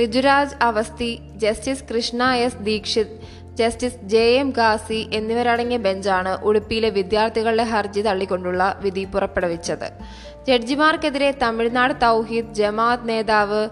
Rituraj 0.00 0.54
Awasthi 0.62 1.18
justice 1.36 1.84
Krishna 1.94 2.32
S 2.32 2.56
Dixit 2.56 3.41
justice 3.58 3.98
J 4.12 4.24
M 4.40 4.50
Khazi 4.50 4.98
എന്നിവരടങ്ങിയ 5.12 5.78
ബെഞ്ചാണ് 5.86 6.32
ഉടുപ്പിയിലെ 6.48 6.90
വിദ്യാർത്ഥികളുടെ 6.98 7.64
ഹർജി 7.72 8.00
തള്ളിക്കൊണ്ടുള്ള 8.00 8.62
വിധി 8.82 9.04
പുറപ്പെടുവിച്ചത്. 9.04 9.88
ജഡ്ജിമാർക്കെതിരെ 10.48 11.30
തമിഴ്നാട് 11.42 11.94
തൗഹീദ് 12.06 12.54
ജമാഅത്ത് 12.60 13.08
നേതാവ് 13.08 13.62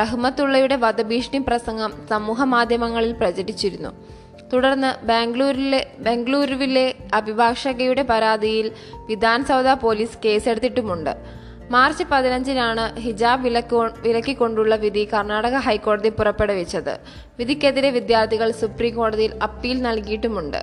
റഹ്മത്തുള്ളയുടെ 0.00 0.76
വധഭീഷണി 0.76 1.40
പ്രസംഗം 1.48 1.92
സമൂഹ 2.10 2.42
മാധ്യമങ്ങളിൽ 2.54 3.12
പ്രചരിച്ചിരുന്നു. 3.20 3.92
തുടർന്ന് 4.52 4.90
ബാംഗ്ലൂരിലെ 5.06 5.80
ബംഗളൂരുവിലെ 6.06 6.86
അഭിഭാഷകയുടെ 7.18 8.02
പരാതിയിൽ 8.02 8.66
വിധാൻസൗദ 9.10 9.68
പോലീസ് 9.84 10.18
കേസെടുത്തിട്ടുമുണ്ട്. 10.24 11.12
മാർച്ച് 11.74 12.04
പതിനഞ്ചിനാണ് 12.12 12.84
ഹിജാബ് 13.00 13.44
വിലക്കോ 13.44 13.80
വിലക്കിക്കൊണ്ടുള്ള 14.04 14.74
വിധി 14.84 15.08
കർണാടക 15.12 15.56
ഹൈക്കോടതി 15.66 16.08
പുറപ്പെടുവിച്ചത്. 16.08 16.94
വിധിക്കെതിരെ 17.38 17.90
വിദ്യാർത്ഥികൾ 17.90 18.50
സുപ്രീം 18.60 18.94
കോടതിയിൽ 18.94 19.32
അപ്പീൽ 19.42 19.82
നൽകിയിട്ടുമുണ്ട്. 19.82 20.60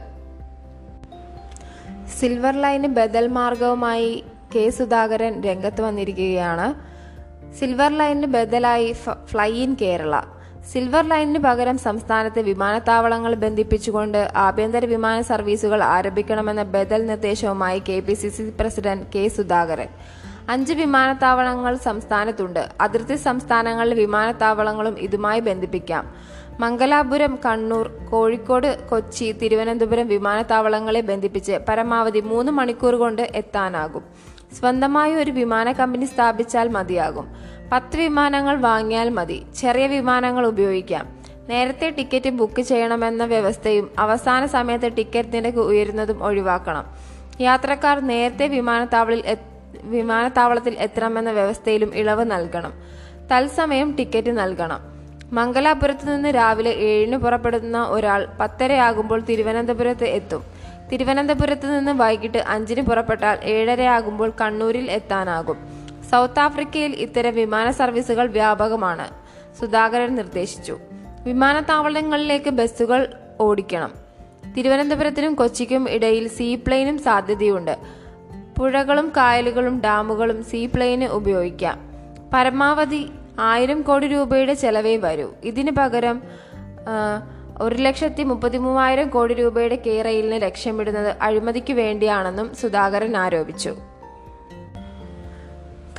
സിൽവർ 2.18 2.56
ലൈന് 2.64 2.90
ബദൽ 2.98 3.28
മാർഗവുമായി 3.28 4.24
കെ 4.56 4.70
സുധാകരൻ 4.70 5.34
രംഗത്ത് 5.44 5.82
വന്നിരിക്കുകയാണ്. 5.82 6.68
സിൽവർ 7.60 7.92
ലൈനിന് 7.98 8.28
ബദലായി 8.28 8.92
ഫ്ലൈ 9.32 9.52
ഇൻ 9.66 9.78
കേരള. 9.82 10.16
സിൽവർ 10.72 11.04
ലൈനിന് 11.10 11.40
പകരം 11.40 11.78
സംസ്ഥാനത്തെ 11.78 12.42
വിമാനത്താവളങ്ങൾ 12.42 13.36
ബന്ധിപ്പിച്ചുകൊണ്ട് 13.36 14.32
ആഭ്യന്തര 14.36 14.86
വിമാന 14.86 15.22
സർവീസുകൾ 15.22 15.84
ആരംഭിക്കണമെന്ന 15.84 16.64
ബദൽ 16.76 17.08
നിർദ്ദേശവുമായി 17.08 17.80
K 17.90 18.00
P 18.00 18.14
C 18.14 18.30
C 18.30 18.54
president 18.60 19.08
K 19.16 19.28
Sudhakaran. 19.28 19.88
അഞ്ച് 20.50 20.74
വിമാനത്താവളങ്ങൾ 20.74 21.76
സംസ്ഥാനത്തുണ്ട്. 21.76 22.70
അതിർത്തി 22.82 23.16
സംസ്ഥാനങ്ങളിലെ 23.16 23.96
വിമാനത്താവളങ്ങളും 23.96 25.00
ഇതുമായി 25.00 25.40
ബന്ധിപ്പിക്കാം. 25.40 26.16
മംഗലാപുരം 26.60 27.40
കണ്ണൂർ 27.46 27.88
കോഴിക്കോട് 28.12 28.90
കൊച്ചി 28.90 29.32
തിരുവനന്തപുരം 29.32 30.08
വിമാനത്താവളങ്ങളെ 30.08 31.02
ബന്ധിപ്പിച്ച് 31.02 31.60
പരമാവധി 31.70 32.20
മൂന്ന് 32.20 32.52
മണിക്കൂർ 32.52 32.96
കൊണ്ട് 32.96 33.22
എത്താനാകും. 33.36 34.04
സ്വന്തമായി 34.60 35.14
ഒരു 35.14 35.32
വിമാന 35.32 35.72
കമ്പനി 35.72 36.06
സ്ഥാപിച്ചാൽ 36.06 36.68
മതിയാകും. 36.68 37.28
പത്ത് 37.72 37.98
വിമാനങ്ങൾ 37.98 38.56
വാങ്ങിയാൽ 38.56 39.10
മതി. 39.10 39.46
ചെറിയ 39.58 39.88
വിമാനങ്ങൾ 39.88 40.46
ഉപയോഗിക്കാം. 40.46 41.18
നേരത്തെ 41.50 41.90
ടിക്കറ്റ് 41.90 42.30
ബുക്ക് 42.30 42.62
ചെയ്യണമെന്ന 42.62 43.26
വ്യവസ്ഥയും 43.26 43.90
അവസാന 43.98 44.46
സമയത്ത് 44.46 44.98
ടിക്കറ്റ് 44.98 45.34
നിരക്ക് 45.34 45.58
ഉയരുന്നതും 45.58 46.24
ഒഴിവാക്കണം. 46.24 46.86
യാത്രക്കാർ 47.42 48.00
നേരത്തെ 48.00 48.48
വിമാനത്താവളിൽ 48.48 49.24
വിമാനത്താവളത്തിൽ 49.84 50.76
എത്തണമെന്ന 50.80 51.32
വ്യവസ്ഥയിലും 51.32 51.96
ഇളവ് 51.96 52.32
നൽകണം. 52.32 52.74
തത്സമയം 53.32 53.96
ടിക്കറ്റ് 53.96 54.38
നൽകണം. 54.38 54.80
മംഗലാപുരത്ത് 55.32 56.16
നിന്ന് 56.16 56.30
രാവിലെ 56.36 56.70
ഏഴിന് 56.70 57.18
പുറപ്പെടുന്ന 57.18 57.84
ഒരാൾ 57.84 58.28
പത്തരയാകുമ്പോൾ 58.40 59.20
തിരുവനന്തപുരത്ത് 59.20 60.04
എത്തും. 60.04 60.44
തിരുവനന്തപുരത്ത് 60.92 61.80
നിന്ന് 61.80 61.92
വൈകിട്ട് 61.92 62.38
അഞ്ചിന് 62.38 62.82
പുറപ്പെട്ടാൽ 62.82 63.40
ഏഴരയാകുമ്പോൾ 63.44 64.34
കണ്ണൂരിൽ 64.42 64.92
എത്താനാകും. 64.92 65.58
സൗത്ത് 66.12 66.40
ആഫ്രിക്കയിൽ 66.40 66.92
ഇത്തരം 66.92 67.36
വിമാന 67.36 67.72
സർവീസുകൾ 67.72 68.28
വ്യാപകമാണ്. 68.28 69.08
സുധാകരൻ 69.60 70.16
നിർദ്ദേശിച്ചു. 70.16 70.78
വിമാനത്താവളങ്ങളിലേക്ക് 71.24 72.50
ബസ്സുകൾ 72.50 73.14
ഓടിക്കണം. 73.40 73.92
തിരുവനന്തപുരത്തിനും 74.58 75.36
കൊച്ചിക്കും 75.36 75.90
ഇടയിൽ 75.90 76.28
സീപ്ലെയിനും 76.28 76.98
സാധ്യതയുണ്ട്. 76.98 77.78
പുഴകളും 78.58 79.12
കായലുകളും 79.18 79.82
ഡാമുകളും 79.82 80.44
സീപ്ലെയിന് 80.44 81.06
ഉപയോഗിക്കാം. 81.06 81.80
പരമാവധി 82.34 83.10
ആയിരം 83.40 83.82
കോടി 83.82 84.08
രൂപയുടെ 84.08 84.54
ചെലവേ 84.54 84.96
വരൂ. 84.98 85.30
ഇതിനു 85.44 85.72
പകരം 85.72 86.22
ഒരു 87.62 87.76
ലക്ഷത്തി 87.76 88.24
മുപ്പത്തി 88.24 88.58
മൂവായിരം 88.58 89.10
കോടി 89.10 89.34
രൂപയുടെ 89.34 89.76
കേരയിലിന് 89.76 90.42
ലക്ഷ്യമിടുന്നത് 90.42 91.16
അഴിമതിക്ക് 91.22 91.74
വേണ്ടിയാണെന്നും 91.74 92.56
സുധാകരൻ 92.56 93.18
ആരോപിച്ചു. 93.18 93.76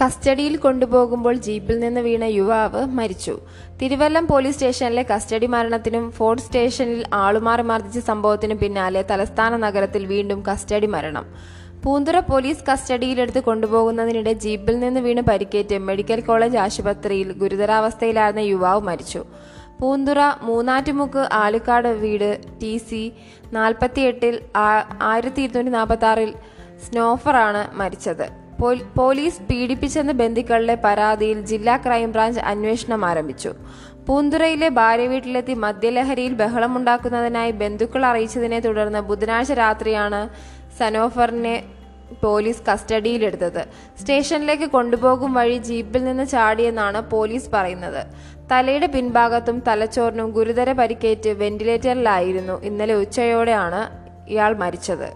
കസ്റ്റഡിയിൽ 0.05 0.57
കൊണ്ടുപോകുമ്പോൾ 0.57 1.35
ജീപ്പിൽ 1.35 1.81
നിന്ന് 1.81 2.01
വീണ 2.01 2.25
യുവാവ് 2.25 2.87
മരിച്ചു. 2.87 3.41
തിരുവല്ലം 3.83 4.27
പോലീസ് 4.27 4.55
സ്റ്റേഷനിലെ 4.55 5.03
കസ്റ്റഡി 5.03 5.47
മരണത്തിനും 5.47 6.11
ഫോർട്ട് 6.11 6.43
സ്റ്റേഷനിൽ 6.43 7.05
ആളുമാറി 7.13 7.63
മർദ്ദിച്ച 7.63 7.99
സംഭവത്തിനും 7.99 8.59
പിന്നാലെ 8.59 9.03
തലസ്ഥാന 9.03 9.57
നഗരത്തിൽ 9.57 10.07
വീണ്ടും 10.07 10.43
കസ്റ്റഡി 10.53 10.87
മരണം. 10.87 11.27
പൂന്തുറ 11.85 12.19
പോലീസ് 12.31 12.65
കസ്റ്റഡിയിലെടുത്ത് 12.69 13.41
കൊണ്ടുപോകുന്നതിനിടെ 13.49 14.33
ജീപ്പിൽ 14.45 14.77
നിന്ന് 14.81 15.01
വീണ് 15.01 15.21
പരിക്കേറ്റ് 15.21 15.77
മെഡിക്കൽ 15.89 16.21
കോളേജ് 16.21 16.59
ആശുപത്രിയിൽ 16.65 17.29
ഗുരുതരാവസ്ഥയിലായിരുന്ന 17.33 18.43
യുവാവ് 18.53 18.83
മരിച്ചു. 18.89 19.23
പൂന്തുറ 19.81 20.21
മൂന്നാറ്റുമുക്ക് 20.49 21.23
ആലുക്കാട് 21.43 21.89
വീട് 21.89 22.31
ടി 22.63 22.73
സി 22.89 23.03
നാൽപ്പത്തിയെട്ടിൽ 23.53 24.35
ആയിരത്തി 25.11 25.43
ഇരുന്നൂറ്റി 25.43 25.73
നാൽപ്പത്തി 25.77 26.07
ആറിൽ 26.11 26.33
സ്നോഫറാണ് 26.85 27.63
മരിച്ചത്. 27.81 28.27
പോലീസ് 28.99 29.43
പീഡിപ്പിച്ചെന്ന 29.49 30.13
ബന്ധുക്കളുടെ 30.23 30.77
പരാതിയിൽ 30.87 31.39
ജില്ലാ 31.51 31.77
ക്രൈംബ്രാഞ്ച് 31.77 32.41
അന്വേഷണം 32.53 33.03
ആരംഭിച്ചു. 33.11 33.51
പൂന്തുറയിലെ 34.07 34.69
ഭാര്യ 34.81 35.07
വീട്ടിലെത്തി 35.07 35.55
മദ്യലഹരിയിൽ 35.65 36.35
ബഹളമുണ്ടാക്കുന്നതിനായി 36.43 37.53
ബന്ധുക്കൾ 37.63 38.03
അറിയിച്ചതിനെ 38.11 38.61
തുടർന്ന് 38.67 39.01
ബുധനാഴ്ച 39.11 39.53
രാത്രിയാണ് 39.63 40.21
സനോഫറിനെ 40.79 41.63
പോലീസ് 42.23 42.63
കസ്റ്റഡിയിലെടുത്തത്. 42.73 43.63
സ്റ്റേഷനിലേക്ക് 44.01 44.65
കൊണ്ടുപോകും 44.65 45.35
വഴി 45.35 45.59
ജീപ്പിൽ 45.59 46.05
നിന്ന് 46.05 46.27
ചാടിയെന്നാണ് 46.27 47.01
പോലീസ് 47.11 47.51
പറയുന്നത്. 47.53 48.03
തലയുടെ 48.53 48.87
പിൻഭാഗത്തും 48.87 49.57
തലച്ചോറിനും 49.69 50.31
ഗുരുതര 50.31 50.73
പരിക്കേറ്റ് 50.73 51.31
വെന്റിലേറ്ററിലായിരുന്നു. 51.31 52.63
ഇന്നലെ 52.63 52.95
ഉച്ചയോടെയാണ് 52.95 53.81
ഇയാൾ 54.29 54.53
മരിച്ചത്. 54.57 55.09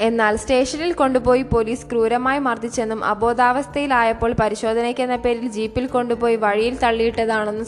എന്നാൽ 0.00 0.36
സ്റ്റേഷനിൽ 0.36 0.92
കൊണ്ടുപോയി 0.92 1.42
പോലീസ് 1.42 1.86
ക്രൂരമായി 1.86 2.38
മർദ്ദിച്ചെന്നും 2.38 3.04
അബോധാവസ്ഥയിലായപ്പോൾ 3.04 4.30
പരിശോധനയ്ക്കെന്ന 4.40 5.16
പേരിൽ 5.16 5.48
ജീപ്പിൽ 5.48 5.86
കൊണ്ടുപോയി 5.86 6.36
വഴിയിൽ 6.36 6.76
തള്ളിയിട്ടതാണെന്ന് 6.78 7.64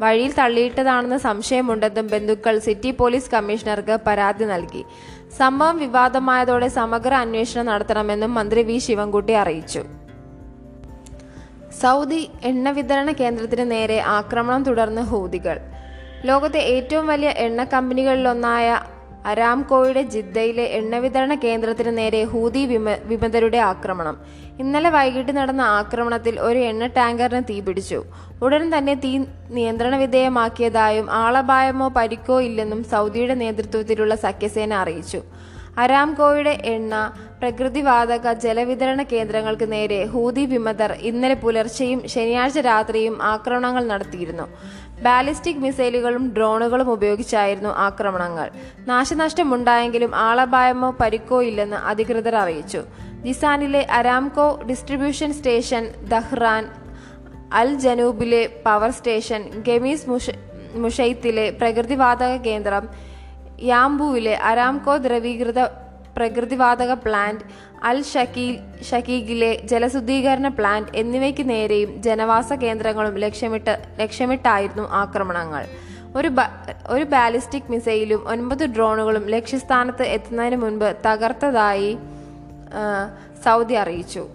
വഴിയിൽ 0.00 0.32
തള്ളിയിട്ടതാണെന്ന് 0.32 1.16
സംശയമുണ്ടെന്നും 1.16 2.06
ബന്ധുക്കൾ 2.06 2.58
സിറ്റി 2.58 2.90
പോലീസ് 2.90 3.30
കമ്മീഷണർക്ക് 3.30 3.98
പരാതി 4.06 4.44
നൽകി. 4.44 4.84
സംഭവം 5.38 5.78
വിവാദമായതോടെ 5.78 6.68
സമഗ്ര 6.68 7.14
അന്വേഷണം 7.14 7.66
നടത്തണമെന്നും 7.66 8.34
മന്ത്രി 8.34 8.62
വി 8.62 8.78
ശിവൻകുട്ടി 8.78 9.32
അറിയിച്ചു. 9.32 9.82
സൗദി 11.82 12.30
എണ്ണ 12.44 12.70
വിതരണ 12.70 13.12
കേന്ദ്രത്തിന് 13.12 13.70
നേരെ 13.70 14.00
ആക്രമണം 14.00 14.62
തുടർന്ന് 14.64 15.02
ഹൂതികൾ. 15.02 15.60
ലോകത്തെ 16.24 16.58
ഏറ്റവും 16.58 17.06
വലിയ 17.06 17.28
എണ്ണ 17.28 17.64
കമ്പനികളിലൊന്നായ 17.64 18.80
അരാംകോയുടെ 19.26 20.02
ജിദ്ദയിലെ 20.02 20.64
എണ്ണ 20.78 20.96
വിതരണ 20.96 21.34
കേന്ദ്രത്തിന് 21.34 21.98
നേരെ 21.98 22.24
ഹൂതി 22.24 22.66
വിമ 22.66 22.96
വിമതരുടെ 23.10 23.58
ആക്രമണം. 23.58 24.16
ഇന്നലെ 24.58 24.90
വൈകിട്ട് 24.90 25.32
നടന്ന 25.36 25.60
ആക്രമണത്തിൽ 25.60 26.40
ഒരു 26.40 26.58
എണ്ണ 26.58 26.86
ടാങ്കറിന് 26.86 27.42
തീപിടിച്ചു 27.50 28.00
ഉടൻ 28.42 28.78
തന്നെ 28.78 28.94
തീ 28.94 29.12
നിയന്ത്രണ 29.50 29.96
വിധേയമാക്കിയതായും 29.96 31.10
ആളപായമോ 31.10 31.88
പരിക്കോ 31.88 32.40
ഇല്ലെന്നും 32.40 32.84
സൗദിയുടെ 32.84 33.34
നേതൃത്വത്തിലുള്ള 33.34 34.14
സഖ്യസേന 34.14 34.72
അറിയിച്ചു. 34.72 35.22
അരാംകോയുടെ 35.78 36.58
എണ്ണ 36.64 36.94
പ്രകൃതിവാതക 37.40 38.32
ജലവിതരണ 38.44 39.02
കേന്ദ്രങ്ങൾക്ക് 39.02 39.72
നേരെ 39.72 40.06
ഹൂതി 40.06 40.44
വിമതർ 40.44 40.90
ഇന്നലെ 40.92 41.34
പുലർച്ചെയും 41.34 42.00
ശനിയാഴ്ച 42.14 42.58
രാത്രിയും 42.58 43.22
ആക്രമണങ്ങൾ 43.22 43.84
നടത്തിയിരുന്നു. 43.84 44.46
ബാലിസ്റ്റിക് 45.02 45.62
മിസൈലുകളും 45.64 46.34
ഡ്രോണുകളും 46.36 46.90
ഉപയോഗിച്ചായിരുന്നു 46.90 47.68
ആക്രമണങ്ങൾ. 47.68 48.50
നാശനഷ്ടമുണ്ടായെങ്കിലും 48.86 50.14
ആളപായമോ 50.14 50.96
പരിക്കോ 51.00 51.42
ഇല്ലെന്ന് 51.42 51.76
അധികൃതർ 51.76 52.36
അറിയിച്ചു. 52.36 52.82
ജിസാനിലെ 53.22 53.86
അരാംകോ 53.90 54.60
ഡിസ്ട്രിബ്യൂഷൻ 54.68 55.32
സ്റ്റേഷൻ 55.32 55.92
ദഹ്റാൻ 56.08 56.68
അൽ 57.52 57.74
ജനൂബിലെ 57.74 58.62
പവർ 58.66 58.90
സ്റ്റേഷൻ 58.90 59.62
ഗമീസ് 59.68 60.10
മുഷ 60.10 60.30
മുഷൈത്തിലെ 60.74 61.50
പ്രകൃതിവാതക 61.50 62.36
കേന്ദ്രം 62.36 62.88
യാംബുവിലെ 63.62 64.34
അരാംകോ 64.36 64.96
ദ്രവീകൃത 64.96 65.60
പ്രകൃതിവാതക 66.16 66.92
പ്ലാന്റ് 66.92 67.44
അൽ 67.84 68.02
ഷക്കീൽ 68.02 68.82
ഷക്കീഗിലെ 68.82 69.60
ജലശുദ്ധീകരണ 69.64 70.48
പ്ലാന്റ് 70.48 70.88
എന്നിവയ്ക്ക് 70.94 71.48
നേരെയും 71.48 72.02
ജനവാസ 72.02 72.52
കേന്ദ്രങ്ങളും 72.52 73.14
ലക്ഷ്യമിട്ട് 73.14 73.74
ലക്ഷ്യമിട്ടായിരുന്നു 74.00 74.88
ആക്രമണങ്ങൾ. 74.88 75.66
ഒരു 76.16 76.30
ഒരു 76.86 77.04
ബാലിസ്റ്റിക് 77.04 77.70
മിസൈലും 77.70 78.28
ഒൻപത് 78.28 78.64
ഡ്രോണുകളും 78.66 79.26
ലക്ഷ്യസ്ഥാനത്ത് 79.26 80.02
എത്തുന്നതിന് 80.02 80.56
മുൻപ് 80.56 80.96
തകർത്തതായി 81.06 81.98
സൗദി 83.44 83.74
അറിയിച്ചു. 83.74 84.28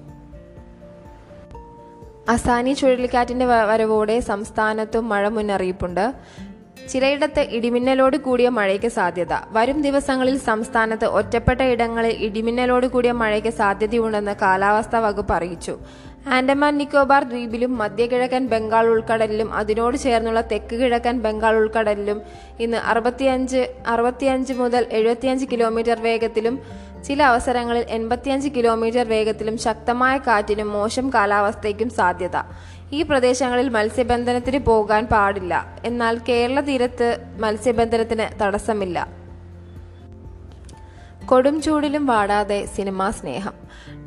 അസാനി 2.29 2.73
ചുഴലിക്കാറ്റിന്റെ 2.73 3.45
വരവോടെ 3.45 4.19
സംസ്ഥാനത്തും 4.19 5.09
മഴ 5.09 5.27
മുന്നറിയിപ്പുണ്ട്. 5.27 6.13
ചിലയിടത്ത് 6.91 7.39
ഇടിമിന്നലോട് 7.39 8.17
കൂടിയ 8.17 8.49
മഴയ്ക്ക് 8.49 8.87
സാധ്യത. 8.87 9.33
വരും 9.51 9.81
ദിവസങ്ങളിൽ 9.81 10.37
സംസ്ഥാനത്ത് 10.37 11.05
ഒറ്റപ്പെട്ട 11.05 11.61
ഇടങ്ങളിൽ 11.61 12.13
ഇടിമിന്നലോട് 12.27 12.87
കൂടിയ 12.87 13.11
മഴയ്ക്ക് 13.11 13.49
സാധ്യതയുണ്ടെന്ന് 13.49 14.35
കാലാവസ്ഥാ 14.41 14.99
വകുപ്പ് 14.99 15.33
അറിയിച്ചു. 15.33 15.75
ആൻഡമാൻ 16.27 16.77
നിക്കോബാർ 16.77 17.23
ദ്വീപിലും 17.23 17.77
മധ്യകിഴക്കൻ 17.77 18.47
ബംഗാൾ 18.47 18.85
ഉൾക്കടലിലും 18.87 19.53
അതിനോട് 19.53 19.97
ചേർന്നുള്ള 19.97 20.41
തെക്ക് 20.41 20.75
കിഴക്കൻ 20.75 21.19
ബംഗാൾ 21.19 21.55
ഉൾക്കടലിലും 21.55 22.21
ഇന്ന് 22.59 22.77
അറുപത്തിയഞ്ച് 22.77 23.61
അറുപത്തിയഞ്ച് 23.87 24.53
മുതൽ 24.53 24.85
എഴുപത്തിയഞ്ച് 24.91 25.45
കിലോമീറ്റർ 25.51 26.01
വേഗത്തിലും 26.01 26.57
ചില 27.07 27.23
അവസരങ്ങളിൽ 27.23 27.85
എൺപത്തിയഞ്ച് 27.89 28.49
കിലോമീറ്റർ 28.49 29.07
വേഗത്തിലും 29.07 29.57
ശക്തമായ 29.57 30.17
കാറ്റിനും 30.17 30.71
മോശം 30.71 31.13
കാലാവസ്ഥയ്ക്കും 31.13 31.89
സാധ്യത. 31.89 32.37
ഈ 32.91 33.01
പ്രദേശങ്ങളിൽ 33.01 33.69
മത്സ്യബന്ധനത്തിന് 33.69 34.59
പോകാൻ 34.59 35.05
പാടില്ല. 35.05 35.77
എന്നാൽ 35.85 36.19
കേരള 36.29 36.59
തീരത്ത് 36.59 37.17
മത്സ്യബന്ധനത്തിന് 37.39 38.43
തടസ്സമില്ല. 38.43 39.25
കൊടും 41.25 41.61
ചൂടിലും 41.61 42.05
വാടാതെ 42.05 42.65
സിനിമാ 42.65 43.09
സ്നേഹം. 43.09 43.53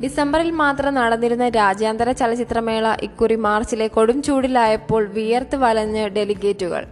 ഡിസംബറിൽ 0.03 0.51
മാത്രം 0.51 0.93
നടന്നിരുന്ന 0.93 1.49
രാജ്യാന്തര 1.49 2.11
ചലച്ചിത്രമേള 2.11 2.97
ഇക്കുറി 3.01 3.35
മാർച്ചിലെ 3.35 3.87
കൊടും 3.87 4.21
ചൂടിലായപ്പോൾ 4.21 5.07
വിയർത്ത് 5.07 5.55
വലഞ്ഞ് 5.55 6.09
ഡെലിഗേറ്റുകൾ. 6.09 6.87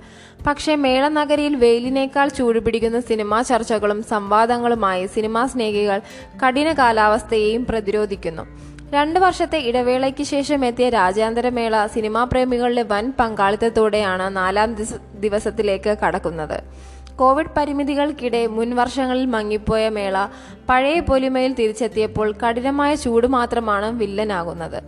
പക്ഷേ 0.48 0.76
മേള 0.76 1.08
നഗരിയിൽ 1.08 1.56
വെയിലിനേക്കാൾ 1.56 2.28
ചൂടുപിടിക്കുന്ന 2.28 3.00
സിനിമാ 3.00 3.42
ചർച്ചകളും 3.42 4.04
സംവാദങ്ങളുമായി 4.04 5.08
സിനിമാ 5.08 5.46
സ്നേഹികൾ 5.46 6.02
കഠിന 6.48 6.74
കാലാവസ്ഥയെയും 6.74 7.66
പ്രതിരോധിക്കുന്നു. 7.66 8.77
രണ്ടു 8.94 9.20
വർഷത്തെ 9.20 9.58
ഇടവേളയ്ക്ക് 9.58 10.24
ശേഷം 10.24 10.66
എത്തിയ 10.66 10.90
രാജ്യാന്തര 10.90 11.50
മേള 11.50 11.86
സിനിമാ 11.86 12.24
പ്രേമികളുടെ 12.24 12.84
വൻ 12.84 13.14
പങ്കാളിത്തത്തോടെയാണ് 13.20 14.36
നാലാം 14.36 14.74
ദിവസ- 14.74 15.02
ദിവസത്തിലേക്ക് 15.14 15.98
കടക്കുന്നത്. 16.06 16.64
കോവിഡ് 17.16 17.48
പരിമിതികൾക്കിടെ 17.58 18.48
മുൻ 18.48 18.76
വർഷങ്ങളിൽ 18.76 19.26
മങ്ങിപ്പോയ 19.26 19.90
മേള 19.90 20.28
പഴയ 20.70 21.00
പൊലിമയിൽ 21.00 21.54
തിരിച്ചെത്തിയപ്പോൾ 21.54 22.32
കഠിനമായ 22.32 22.96
ചൂട് 22.96 23.28
മാത്രമാണ് 23.28 24.00
വില്ലനാകുന്നത്. 24.00 24.84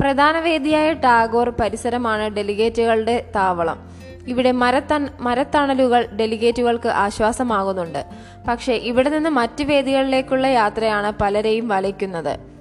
പ്രധാന 0.00 0.38
വേദിയായ 0.40 0.92
ടാഗോർ 0.92 1.50
പരിസരമാണ് 1.50 2.30
ഡെലിഗേറ്റുകളുടെ 2.30 3.30
താവളം. 3.36 3.90
ഇവിടെ 4.28 4.52
മരത്തൺ 4.52 5.08
മരത്തണലുകൾ 5.20 6.06
ഡെലിഗേറ്റുകൾക്ക് 6.06 6.88
ആശ്വാസമാകുന്നുണ്ട്. 6.88 8.04
പക്ഷേ 8.48 8.72
ഇവിടെ 8.72 9.10
നിന്ന് 9.10 9.30
മറ്റ് 9.30 9.64
വേദികളിലേക്കുള്ള 9.64 10.46
യാത്രയാണ് 10.46 11.12
പലരെയും 11.20 11.68
വലയ്ക്കുന്നത്. 11.68 12.53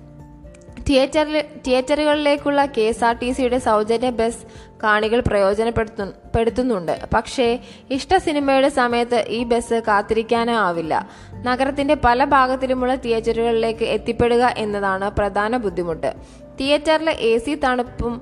തിയേറ്ററിൽ 0.90 1.44
തിയേറ്ററുകളിലേക്കുള്ള 1.68 2.66
കെ 2.66 2.82
എസ് 2.82 3.04
ആർ 3.04 3.16
ടി 3.18 3.32
സിയുടെ 3.32 3.58
സൗജന്യ 3.58 4.10
ബസ് 4.10 4.46
കാണികൾ 4.84 5.20
പ്രയോജനപ്പെടുത്തു 5.20 6.04
പെടുത്തുന്നുണ്ട്. 6.36 7.00
പക്ഷേ 7.14 7.60
ഇഷ്ട 7.92 8.18
സിനിമയുടെ 8.18 8.70
സമയത്ത് 8.70 9.26
ഈ 9.28 9.44
ബസ് 9.44 9.82
കാത്തിരിക്കാനോ 9.88 10.54
ആവില്ല. 10.54 11.10
നഗരത്തിന്റെ 11.34 11.98
പല 12.06 12.24
ഭാഗത്തിലുമുള്ള 12.24 12.96
തിയേറ്ററുകളിലേക്ക് 12.96 13.84
എത്തിപ്പെടുക 13.84 14.54
എന്നതാണ് 14.58 15.12
പ്രധാന 15.12 15.58
ബുദ്ധിമുട്ട്. 15.58 16.14
തിയേറ്ററിലെ 16.60 17.12
എ 17.12 17.38
സി 17.38 17.56
തണുപ്പും 17.56 18.22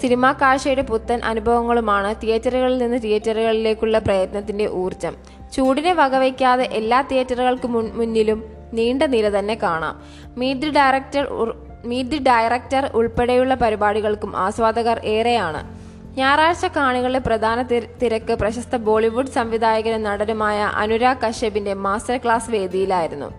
സിനിമാ 0.00 0.32
കാഴ്ചയുടെ 0.32 0.82
പുത്തൻ 0.82 1.20
അനുഭവങ്ങളുമാണ് 1.24 2.14
തിയേറ്ററുകളിൽ 2.22 2.78
നിന്ന് 2.78 2.98
തിയേറ്ററുകളിലേക്കുള്ള 3.02 3.98
പ്രയത്നത്തിന്റെ 3.98 4.66
ഊർജം 4.66 5.16
ചൂടിനെ 5.52 5.92
വകവയ്ക്കാതെ 5.92 6.64
എല്ലാ 6.64 7.00
തിയേറ്ററുകൾക്ക് 7.00 7.66
മുന്നിലും 7.66 8.63
നീണ്ട 8.74 9.02
നിര 9.02 9.28
തന്നെ 9.28 9.58
കാണാം. 9.62 10.02
Meet 10.36 10.60
the 10.60 10.70
director 10.70 11.54
meet 11.84 12.10
the 12.10 12.18
director 12.18 12.90
ഉൾപ്പെടെയുള്ള 12.94 13.54
പരിപാടികൾക്കും 13.54 14.36
ആസ്വാദകർ 14.36 15.00
ഏറെയാണ്. 15.04 15.84
ഞായറാഴ്ച 16.18 16.66
കാണികളുടെ 16.66 17.18
പ്രധാന 17.18 17.62
തിര- 17.62 17.98
തിരക്ക് 18.02 18.34
പ്രശസ്ത 18.34 18.76
ബോളിവുഡ് 18.76 19.26
സംവിധായകനും 19.26 20.02
നടനുമായ 20.02 20.60
അനുരാഗ് 20.60 21.26
കശ്യപിന്റെ 21.26 21.74
മാസ്റ്റർ 21.74 22.16
ക്ലാസ് 22.16 22.50
വേദിയിലായിരുന്നു. 22.50 23.32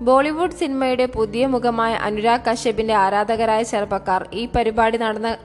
ബോളിവുഡ് 0.00 0.50
സിനിമയുടെ 0.50 1.06
പുതിയ 1.06 1.46
മുഖമായ 1.46 1.94
അനുരാഗ് 1.94 2.50
കശ്യപിന്റെ 2.50 2.94
ആരാധകരായ 2.94 3.62
ചെറുപ്പക്കാർ 3.62 4.28
ഈ 4.32 4.48
പരിപാടി 4.56 4.98
നടന്ന 4.98 5.36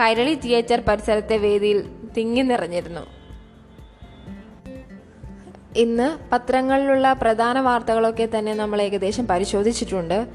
കൈരളി 0.00 0.34
തിയേറ്റർ 0.34 0.82
പരിസരത്തെ 0.88 1.36
വേദിയിൽ 1.36 1.84
തിങ്ങി 2.16 2.42
നിറഞ്ഞിരുന്നു. 2.42 3.00
ഇന്ന് 5.76 6.30
പത്രങ്ങളിലുള്ള 6.32 7.12
പ്രധാന 7.12 7.60
വാർത്തകളൊക്കെ 7.60 8.28
തന്നെ 8.38 8.54
നമ്മൾ 8.54 8.82
ഏകദേശം 8.82 9.26
പരിശോധിച്ചിട്ടുണ്ട്. 9.26 10.26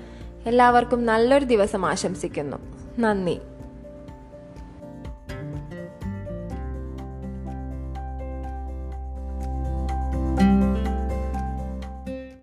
എല്ലാവർക്കും 0.45 1.06
നല്ലൊരു 1.06 1.45
ദിവസം 1.45 1.86
ആശംസിക്കുന്നു. 1.86 2.58
നന്ദി. 2.99 3.38